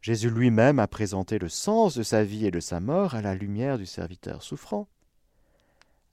Jésus 0.00 0.30
lui-même 0.30 0.78
a 0.78 0.86
présenté 0.86 1.38
le 1.38 1.48
sens 1.48 1.96
de 1.96 2.02
sa 2.02 2.24
vie 2.24 2.46
et 2.46 2.50
de 2.50 2.60
sa 2.60 2.80
mort 2.80 3.14
à 3.14 3.22
la 3.22 3.34
lumière 3.34 3.78
du 3.78 3.86
serviteur 3.86 4.42
souffrant. 4.42 4.88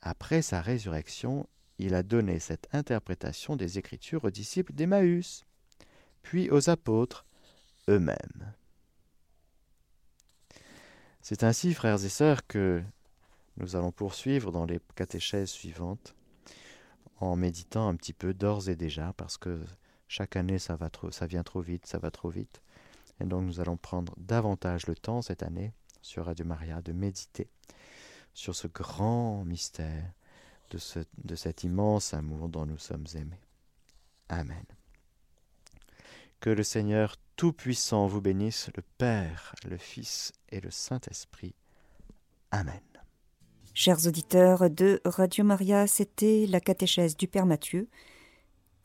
Après 0.02 0.42
sa 0.42 0.62
résurrection, 0.62 1.48
il 1.78 1.94
a 1.94 2.04
donné 2.04 2.40
cette 2.40 2.68
interprétation 2.74 3.56
des 3.56 3.78
Écritures 3.78 4.24
aux 4.24 4.32
disciples 4.32 4.74
d'Emmaüs, 4.74 5.46
puis 6.22 6.50
aux 6.50 6.70
apôtres 6.70 7.26
eux-mêmes. 7.90 8.54
C'est 11.22 11.44
ainsi, 11.44 11.74
frères 11.74 12.04
et 12.04 12.10
sœurs, 12.10 12.46
que 12.48 12.84
nous 13.58 13.76
allons 13.76 13.92
poursuivre 13.92 14.52
dans 14.52 14.66
les 14.66 14.80
catéchèses 14.96 15.50
suivantes 15.50 16.16
en 17.20 17.36
méditant 17.36 17.88
un 17.88 17.96
petit 17.96 18.14
peu 18.14 18.34
d'ores 18.34 18.70
et 18.70 18.76
déjà, 18.76 19.14
parce 19.14 19.38
que 19.38 19.64
chaque 20.08 20.36
année 20.36 20.60
ça, 20.60 20.78
ça 21.12 21.26
vient 21.26 21.44
trop 21.44 21.62
vite, 21.62 21.86
ça 21.86 21.98
va 21.98 22.12
trop 22.12 22.30
vite. 22.30 22.62
Et 23.20 23.26
donc 23.26 23.43
nous 23.43 23.59
allons 23.59 23.78
prendre 23.78 24.13
davantage 24.18 24.88
le 24.88 24.95
temps 24.95 25.22
cette 25.22 25.43
année 25.43 25.74
sur 26.01 26.26
Radio 26.26 26.45
Maria 26.45 26.82
de 26.82 26.91
méditer 26.91 27.49
sur 28.34 28.55
ce 28.55 28.68
grand 28.68 29.45
mystère 29.45 30.11
de, 30.70 30.80
de 31.24 31.36
cet 31.36 31.63
immense 31.63 32.13
amour 32.13 32.49
dont 32.49 32.66
nous 32.66 32.78
sommes 32.78 33.05
aimés. 33.16 33.41
Amen. 34.30 34.66
Que 36.41 36.49
le 36.49 36.63
Seigneur 36.63 37.16
Tout-Puissant 37.38 38.07
vous 38.07 38.22
bénisse, 38.22 38.70
le 38.76 38.84
Père, 38.97 39.55
le 39.68 39.78
Fils 39.78 40.34
et 40.49 40.59
le 40.59 40.70
Saint-Esprit. 40.70 41.55
Amen. 42.51 42.82
Chers 43.74 44.07
auditeurs 44.07 44.70
de 44.70 45.01
Radio 45.05 45.43
Maria, 45.43 45.88
c'était 45.88 46.45
la 46.47 46.59
catéchèse 46.59 47.18
du 47.18 47.28
Père 47.28 47.45
Mathieu 47.45 47.89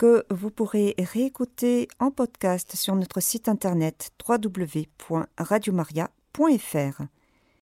que 0.01 0.25
vous 0.31 0.51
pourrez 0.51 0.95
réécouter 0.99 1.87
en 1.99 2.11
podcast 2.11 2.75
sur 2.75 2.97
notre 2.97 3.21
site 3.21 3.51
internet 3.51 4.13
www.radiomaria.fr. 4.27 7.03